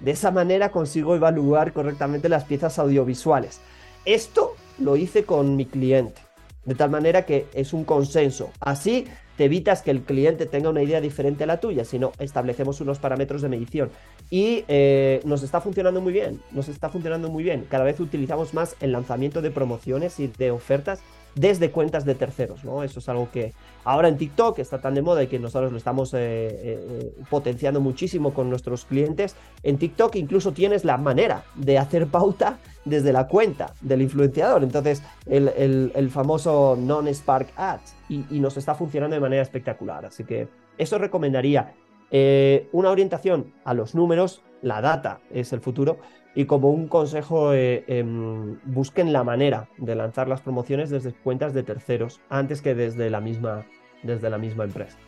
[0.00, 3.60] De esa manera consigo evaluar correctamente las piezas audiovisuales.
[4.04, 6.20] Esto lo hice con mi cliente,
[6.64, 8.50] de tal manera que es un consenso.
[8.60, 9.06] Así
[9.36, 12.98] te evitas que el cliente tenga una idea diferente a la tuya, sino establecemos unos
[12.98, 13.90] parámetros de medición.
[14.30, 17.66] Y eh, nos está funcionando muy bien, nos está funcionando muy bien.
[17.68, 21.00] Cada vez utilizamos más el lanzamiento de promociones y de ofertas
[21.36, 22.82] desde cuentas de terceros, ¿no?
[22.82, 23.52] Eso es algo que
[23.84, 27.80] ahora en TikTok está tan de moda y que nosotros lo estamos eh, eh, potenciando
[27.80, 29.36] muchísimo con nuestros clientes.
[29.62, 35.02] En TikTok incluso tienes la manera de hacer pauta desde la cuenta del influenciador, entonces
[35.26, 41.74] el, famoso non-Spark Ads y, nos está funcionando de manera espectacular, así que eso recomendaría.
[42.12, 45.98] Eh, una orientación a los números, la data es el futuro,
[46.36, 51.54] y como un consejo, eh, em, busquen la manera de lanzar las promociones desde cuentas
[51.54, 53.64] de terceros antes que desde la misma,
[54.02, 54.98] desde la misma empresa.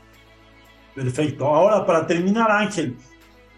[0.95, 1.45] Perfecto.
[1.45, 2.97] Ahora, para terminar, Ángel,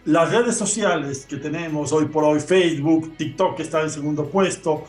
[0.05, 4.83] las redes sociales que tenemos hoy por hoy, Facebook, TikTok está en segundo puesto,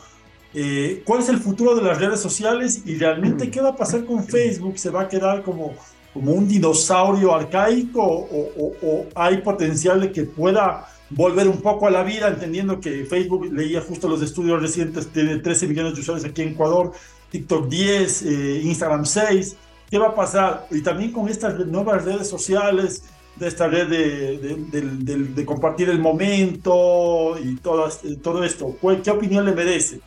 [0.52, 4.04] eh, ¿cuál es el futuro de las redes sociales y realmente qué va a pasar
[4.04, 4.76] con Facebook?
[4.76, 5.72] ¿Se va a quedar como,
[6.12, 11.90] como un dinosaurio arcaico o, o hay potencial de que pueda volver un poco a
[11.90, 16.28] la vida, entendiendo que Facebook, leía justo los estudios recientes, tiene 13 millones de usuarios
[16.28, 16.92] aquí en Ecuador,
[17.30, 19.56] TikTok 10, eh, Instagram 6.
[19.90, 20.66] ¿Qué va a pasar?
[20.70, 23.04] Y también con estas nuevas redes sociales,
[23.36, 27.88] de esta red de, compartir el momento y todo,
[28.22, 30.00] todo esto, ¿qué opinión le merece?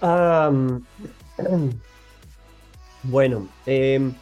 [3.02, 4.14] bueno, em,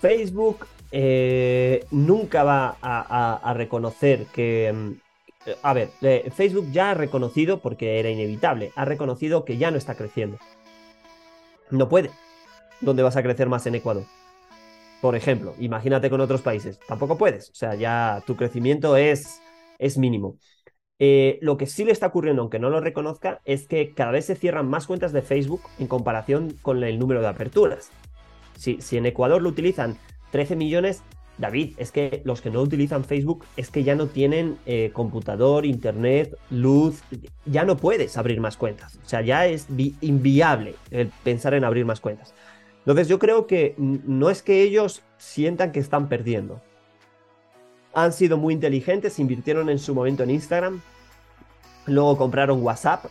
[0.00, 4.72] Facebook eh, nunca va a, reconocer que...
[4.74, 4.92] Mm,
[5.62, 5.90] a ver,
[6.34, 10.38] Facebook ya ha reconocido, porque era inevitable, ha reconocido que ya no está creciendo.
[11.70, 12.10] No puede.
[12.80, 14.04] ¿Dónde vas a crecer más en Ecuador?
[15.00, 16.78] Por ejemplo, imagínate con otros países.
[16.86, 17.50] Tampoco puedes.
[17.50, 19.40] O sea, ya tu crecimiento es,
[19.78, 20.36] es mínimo.
[20.98, 24.26] Eh, lo que sí le está ocurriendo, aunque no lo reconozca, es que cada vez
[24.26, 27.90] se cierran más cuentas de Facebook en comparación con el número de aperturas.
[28.56, 29.96] Si, si en Ecuador lo utilizan
[30.30, 31.02] 13 millones,
[31.38, 35.64] David, es que los que no utilizan Facebook es que ya no tienen eh, computador,
[35.64, 37.00] internet, luz,
[37.46, 38.98] ya no puedes abrir más cuentas.
[39.04, 39.68] O sea, ya es
[40.00, 42.34] inviable el pensar en abrir más cuentas.
[42.80, 46.60] Entonces yo creo que no es que ellos sientan que están perdiendo.
[47.94, 50.80] Han sido muy inteligentes, invirtieron en su momento en Instagram,
[51.86, 53.06] luego compraron WhatsApp,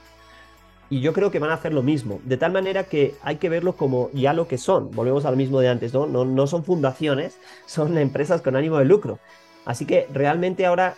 [0.90, 3.50] y yo creo que van a hacer lo mismo, de tal manera que hay que
[3.50, 4.92] verlo como ya lo que son.
[4.92, 6.08] Volvemos a lo mismo de antes, ¿no?
[6.08, 9.20] No, no son fundaciones, son empresas con ánimo de lucro.
[9.66, 10.96] Así que realmente ahora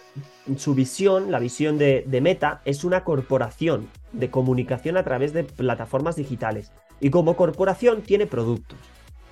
[0.57, 5.43] su visión, la visión de, de, Meta, es una corporación de comunicación a través de
[5.43, 6.71] plataformas digitales.
[6.99, 8.77] Y como corporación tiene productos.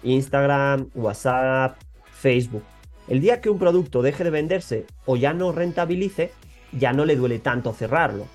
[0.01, 1.77] Instagram, WhatsApp,
[2.11, 2.63] Facebook.
[3.07, 6.31] El día que un producto deje de venderse o ya no rentabilice,
[6.71, 8.25] ya no le duele tanto cerrarlo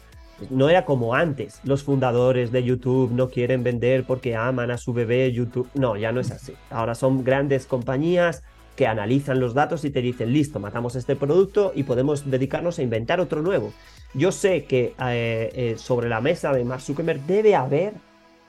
[0.50, 1.60] no era como antes.
[1.64, 5.68] Los fundadores de YouTube no quieren vender porque aman a su bebé YouTube.
[5.74, 6.54] No, ya no es así.
[6.70, 8.42] Ahora son grandes compañías
[8.76, 12.82] que analizan los datos y te dicen, listo, matamos este producto y podemos dedicarnos a
[12.82, 13.72] inventar otro nuevo.
[14.14, 17.94] Yo sé que eh, eh, sobre la mesa de Mark Zuckerberg debe haber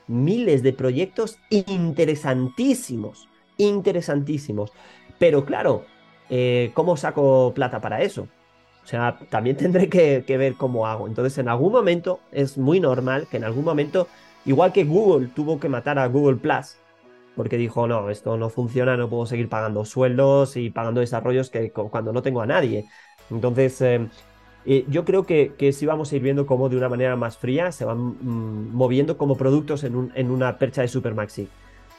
[0.06, 4.72] miles de proyectos interesantísimos, interesantísimos.
[5.18, 5.84] Pero claro,
[6.30, 8.28] eh, ¿cómo saco plata para eso?
[8.84, 11.08] O sea, también tendré que, ver cómo hago.
[11.08, 14.08] Entonces, en algún momento es muy normal que en algún momento,
[14.44, 16.76] igual que Google tuvo que matar a Google Plus,
[17.34, 21.72] porque dijo, no, esto no funciona, no puedo seguir pagando sueldos y pagando desarrollos que
[21.72, 22.84] cuando no tengo a nadie.
[23.30, 24.06] Entonces, eh,
[24.66, 27.36] eh, yo creo que, que sí vamos a ir viendo cómo de una manera más
[27.36, 31.48] fría se van mm, moviendo como productos en, una percha de Supermaxi.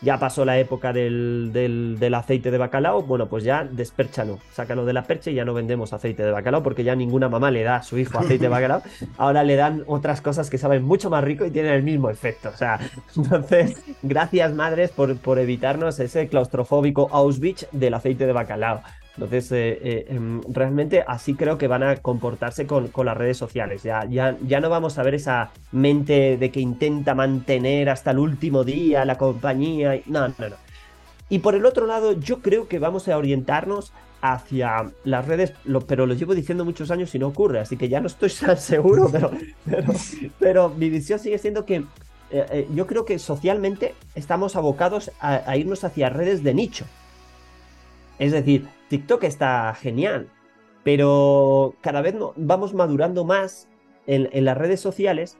[0.01, 4.93] Ya pasó la época del, del, aceite de bacalao, bueno, pues ya despérchalo, sácalo de
[4.93, 7.77] la percha y ya no vendemos aceite de bacalao porque ya ninguna mamá le da
[7.77, 8.81] a su hijo aceite de bacalao,
[9.17, 12.49] ahora le dan otras cosas que saben mucho más rico y tienen el mismo efecto.
[12.49, 12.79] O sea,
[13.15, 18.81] entonces, gracias madres por, por evitarnos ese claustrofóbico Auschwitz del aceite de bacalao.
[19.15, 23.83] Entonces, eh, eh, em, realmente así creo que van a comportarse con, las redes sociales.
[23.83, 28.19] Ya, ya, ya no vamos a ver esa mente de que intenta mantener hasta el
[28.19, 30.01] último día la compañía.
[30.05, 30.55] No, no, no.
[31.29, 35.53] Y por el otro lado, yo creo que vamos a orientarnos hacia las redes,
[35.87, 38.57] pero lo llevo diciendo muchos años y no ocurre, así que ya no estoy tan
[38.57, 39.31] seguro, pero,
[40.39, 41.83] pero, mi visión sigue siendo que
[42.31, 46.85] eh, yo creo que socialmente estamos abocados a irnos hacia redes de nicho.
[48.17, 50.29] Es decir, TikTok está genial,
[50.83, 53.67] pero cada vez vamos madurando más
[54.07, 55.37] en, las redes sociales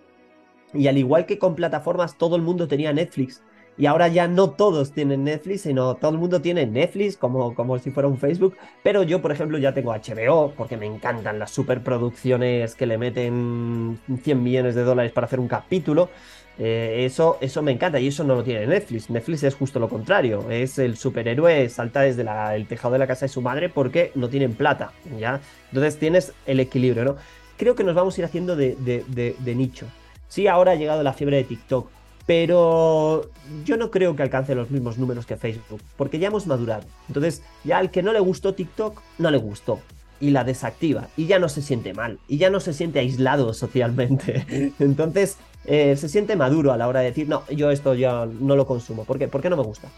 [0.74, 3.44] y al igual que con plataformas todo el mundo tenía Netflix
[3.78, 7.78] y ahora ya no todos tienen Netflix, sino todo el mundo tiene Netflix como, como
[7.78, 11.52] si fuera un Facebook, pero yo por ejemplo ya tengo HBO porque me encantan las
[11.52, 16.10] superproducciones que le meten 100 millones de dólares para hacer un capítulo.
[16.58, 19.10] Eh, eso, eso me encanta y eso no lo tiene Netflix.
[19.10, 20.50] Netflix es justo lo contrario.
[20.50, 22.26] Es el superhéroe salta desde
[22.56, 24.94] el tejado de la casa de su madre porque no tienen plata.
[25.20, 25.42] ¿ya?
[25.70, 27.16] Entonces tienes el equilibrio, ¿no?
[27.58, 29.86] Creo que nos vamos a ir haciendo de, de, nicho.
[30.28, 31.90] Sí, ahora ha llegado la fiebre de TikTok,
[32.26, 33.30] pero
[33.64, 36.84] yo no creo que alcance los mismos números que Facebook, porque ya hemos madurado.
[37.08, 39.80] Entonces, ya al que no le gustó TikTok, no le gustó
[40.20, 43.54] y la desactiva y ya no se siente mal y ya no se siente aislado
[43.54, 44.74] socialmente.
[44.80, 48.56] Entonces eh, se siente maduro a la hora de decir, no, yo esto ya no
[48.56, 49.06] lo consumo.
[49.06, 49.28] ¿Por qué?
[49.28, 49.90] Porque no me gusta.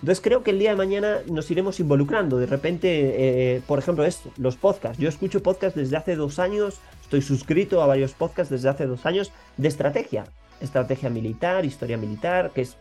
[0.00, 2.36] Entonces creo que el día de mañana nos iremos involucrando.
[2.38, 2.88] De repente,
[3.56, 4.98] eh, por ejemplo, esto, los podcasts.
[4.98, 9.06] Yo escucho podcasts desde hace dos años, estoy suscrito a varios podcasts desde hace dos
[9.06, 10.24] años de estrategia.
[10.60, 12.76] Estrategia militar, historia militar, que es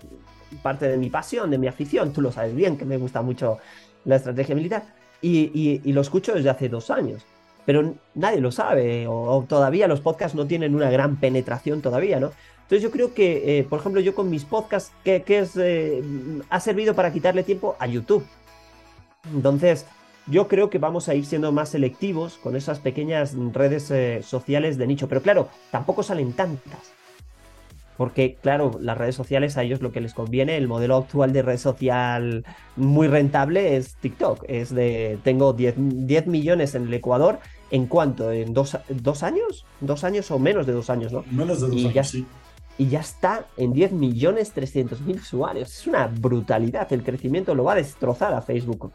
[0.62, 2.12] parte de mi pasión, de mi afición.
[2.12, 3.60] Tú lo sabes bien, que me gusta mucho
[4.06, 4.84] la estrategia militar.
[5.22, 7.24] y, y lo escucho desde hace dos años
[7.66, 12.32] pero nadie lo sabe o, todavía los podcasts no tienen una gran penetración todavía, ¿no?
[12.64, 16.02] Entonces yo creo que, eh, por ejemplo, yo con mis podcasts, ¿qué, es, eh,
[16.50, 18.26] ha servido para quitarle tiempo a YouTube?
[19.34, 19.86] Entonces,
[20.28, 24.78] yo creo que vamos a ir siendo más selectivos con esas pequeñas redes eh, sociales
[24.78, 26.94] de nicho, pero claro, tampoco salen tantas.
[27.98, 31.44] Porque, claro, las redes sociales a ellos lo que les conviene, el modelo actual de
[31.44, 32.44] red social
[32.76, 34.46] muy rentable es TikTok.
[34.48, 37.40] Es de, tengo 10, 10 millones en el Ecuador.
[37.74, 38.32] ¿En cuánto?
[38.32, 38.76] ¿En dos,
[39.24, 39.66] años?
[39.82, 41.26] ¿Dos años o menos de dos años, no?
[41.32, 42.24] Menos de dos y años, ya, sí.
[42.78, 45.74] Y ya está en 10 millones 300 mil usuarios.
[45.80, 46.94] Es una brutalidad.
[46.94, 48.94] El crecimiento lo va a destrozar a Facebook.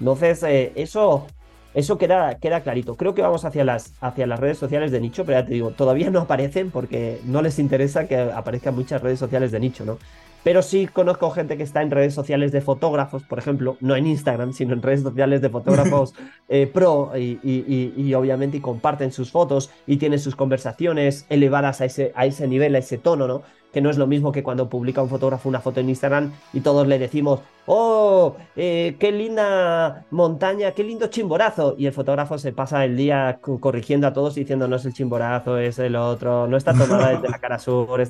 [0.00, 1.26] Entonces, eh, eso
[1.74, 2.96] eso queda, queda clarito.
[2.96, 5.72] Creo que vamos hacia las, hacia las redes sociales de nicho, pero ya te digo,
[5.72, 9.98] todavía no aparecen porque no les interesa que aparezcan muchas redes sociales de nicho, ¿no?
[10.44, 14.06] Pero sí conozco gente que está en redes sociales de fotógrafos, por ejemplo, no en
[14.06, 16.14] Instagram, sino en redes sociales de fotógrafos
[16.48, 22.12] eh, pro y, y, obviamente comparten sus fotos y tienen sus conversaciones elevadas a ese,
[22.14, 23.42] a ese nivel, a ese tono, ¿no?
[23.74, 26.60] que no es lo mismo que cuando publica un fotógrafo una foto en Instagram y
[26.60, 31.74] todos le decimos, oh, eh, qué linda montaña, qué lindo chimborazo.
[31.76, 35.58] Y el fotógrafo se pasa el día corrigiendo a todos diciendo, no es el chimborazo,
[35.58, 38.00] es el otro, no está tomada desde la cara sur.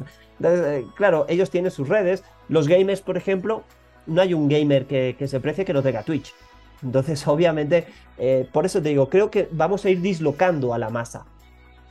[0.43, 2.25] Eh, claro, ellos tienen sus redes.
[2.49, 3.65] Los gamers, por ejemplo,
[4.07, 6.35] no hay un gamer que, se precie que no tenga Twitch.
[6.83, 7.87] Entonces, obviamente,
[8.19, 11.27] eh, por eso te digo, creo que vamos a ir dislocando a la masa.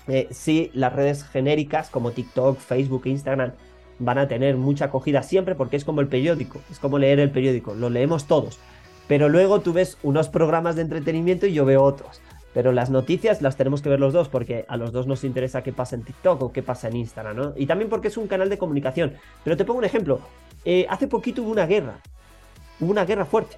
[0.08, 3.54] Eh, sí, las redes genéricas como TikTok, Facebook, Instagram
[4.00, 7.32] van a tener mucha acogida siempre porque es como el periódico, es como leer el
[7.32, 8.60] periódico, lo leemos todos.
[9.08, 12.22] Pero luego tú ves unos programas de entretenimiento y yo veo otros.
[12.54, 15.64] Pero las noticias las tenemos que ver los dos porque a los dos nos interesa
[15.64, 17.54] qué pasa en TikTok o qué pasa en Instagram, ¿no?
[17.56, 19.14] Y también porque es un canal de comunicación.
[19.44, 20.20] Pero te pongo un ejemplo.
[20.64, 22.00] Eh, hace poquito hubo una guerra.
[22.80, 23.56] Hubo una guerra fuerte.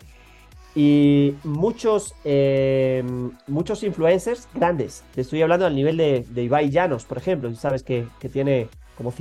[0.76, 3.02] Y muchos, eh,
[3.48, 7.82] muchos influencers grandes, te estoy hablando al nivel de, de Ibai Llanos, por ejemplo, sabes
[7.82, 8.68] que, tiene
[8.98, 9.14] como,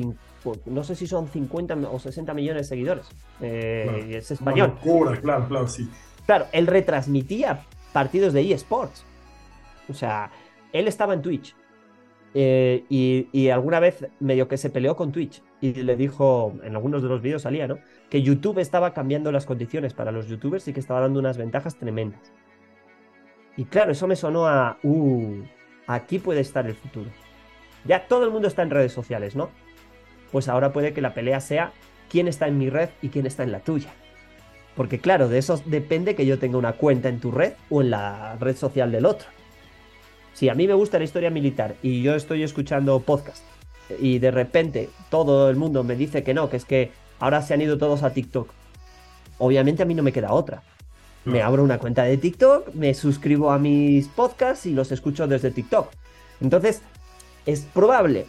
[0.66, 3.06] no sé si son 50 o 60 millones de seguidores,
[3.40, 4.74] eh, y es español.
[5.22, 5.88] claro, claro, sí.
[6.26, 9.04] Claro, él retransmitía partidos de eSports.
[9.88, 10.30] O sea,
[10.72, 11.54] él estaba en Twitch.
[12.36, 16.74] Eh, y, y, alguna vez medio que se peleó con Twitch y le dijo, en
[16.74, 17.78] algunos de los vídeos salía, ¿no?
[18.10, 21.76] Que YouTube estaba cambiando las condiciones para los youtubers y que estaba dando unas ventajas
[21.76, 22.32] tremendas.
[23.56, 25.44] Y claro, eso me sonó a, uh,
[25.86, 27.10] aquí puede estar el futuro.
[27.84, 29.50] Ya todo el mundo está en redes sociales, ¿no?
[30.32, 31.72] Pues ahora puede que la pelea sea
[32.10, 33.92] quién está en mi red y quién está en la tuya.
[34.74, 37.90] Porque claro, de eso depende que yo tenga una cuenta en tu red o en
[37.90, 39.28] la red social del otro.
[40.34, 43.42] Si a mí me gusta la historia militar y yo estoy escuchando podcast
[44.00, 46.90] y de repente todo el mundo me dice que no, que es que
[47.20, 48.50] ahora se han ido todos a TikTok.
[49.38, 50.62] obviamente a mí no me queda otra.
[51.24, 55.50] Me abro una cuenta de TikTok, me suscribo a mis podcasts y los escucho desde
[55.50, 55.88] TikTok.
[56.42, 56.82] Entonces,
[57.46, 58.26] es probable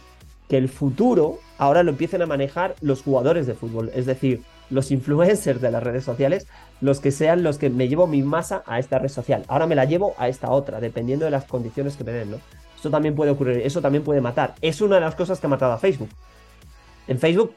[0.48, 4.90] que el futuro ahora lo empiecen a manejar los jugadores de fútbol, es decir, los
[4.90, 6.46] influencers de las redes sociales,
[6.80, 9.44] los que sean los que me llevo mi masa a esta red social.
[9.48, 12.38] Ahora me la llevo a esta otra, dependiendo de las condiciones que me den, ¿no?
[12.78, 14.54] Eso también puede ocurrir, eso también puede matar.
[14.60, 16.10] Es una de las cosas que ha matado a Facebook.
[17.08, 17.54] En Facebook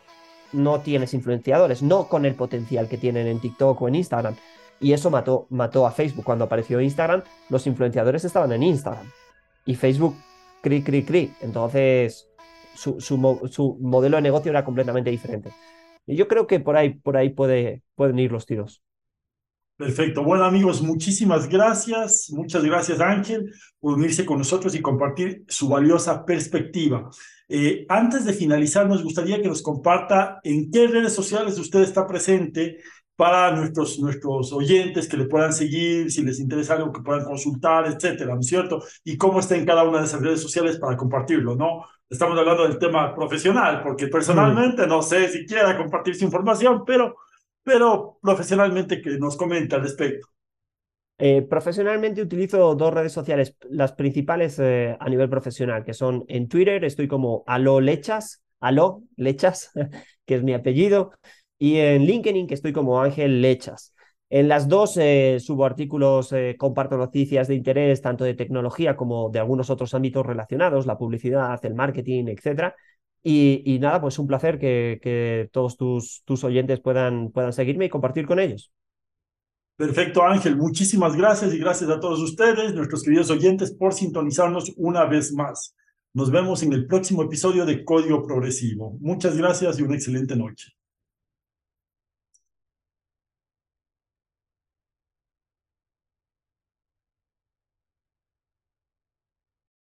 [0.53, 4.35] no tienes influenciadores, no con el potencial que tienen en TikTok o en Instagram.
[4.79, 6.23] Y eso mató, mató a Facebook.
[6.23, 9.05] Cuando apareció Instagram, los influenciadores estaban en Instagram.
[9.65, 10.15] Y Facebook,
[10.61, 11.33] cri, cri, cri.
[11.41, 12.29] Entonces,
[12.75, 15.51] su, su, modelo de negocio era completamente diferente.
[16.09, 18.81] Y yo creo que por ahí, por ahí puede, pueden ir los tiros.
[19.77, 20.23] Perfecto.
[20.23, 22.31] Bueno, amigos, muchísimas gracias.
[22.31, 27.11] Muchas gracias, Ángel, por unirse con nosotros y compartir su valiosa perspectiva.
[27.47, 32.07] Eh, antes de finalizar, nos gustaría que nos comparta en qué redes sociales usted está
[32.07, 32.79] presente
[33.15, 37.85] para nuestros, nuestros oyentes que le puedan seguir, si les interesa algo que puedan consultar,
[37.85, 38.81] etcétera, ¿no es cierto?
[39.03, 41.83] Y cómo está en cada una de esas redes sociales para compartirlo, ¿no?
[42.09, 47.17] Estamos hablando del tema profesional, porque personalmente no sé si quiera compartir su información, pero,
[47.61, 50.27] pero profesionalmente que nos comente al respecto.
[51.19, 56.47] Eh, profesionalmente utilizo dos redes sociales, las principales eh, a nivel profesional, que son en
[56.47, 59.71] Twitter, estoy como Alo Lechas, Alo Lechas,
[60.25, 61.11] que es mi apellido,
[61.59, 63.93] y en LinkedIn, que estoy como Ángel Lechas.
[64.31, 69.29] En las dos eh, subo artículos, eh, comparto noticias de interés, tanto de tecnología como
[69.29, 72.75] de algunos otros ámbitos relacionados, la publicidad, el marketing, etc.
[73.23, 78.27] Y, nada, pues un placer que, todos tus, tus oyentes puedan, puedan seguirme y compartir
[78.27, 78.71] con ellos.
[79.75, 80.57] Perfecto, Ángel.
[80.57, 85.75] Muchísimas gracias y gracias a todos ustedes, nuestros queridos oyentes, por sintonizarnos una vez más.
[86.13, 88.95] Nos vemos en el próximo episodio de Código Progresivo.
[88.99, 90.78] Muchas gracias y una excelente noche.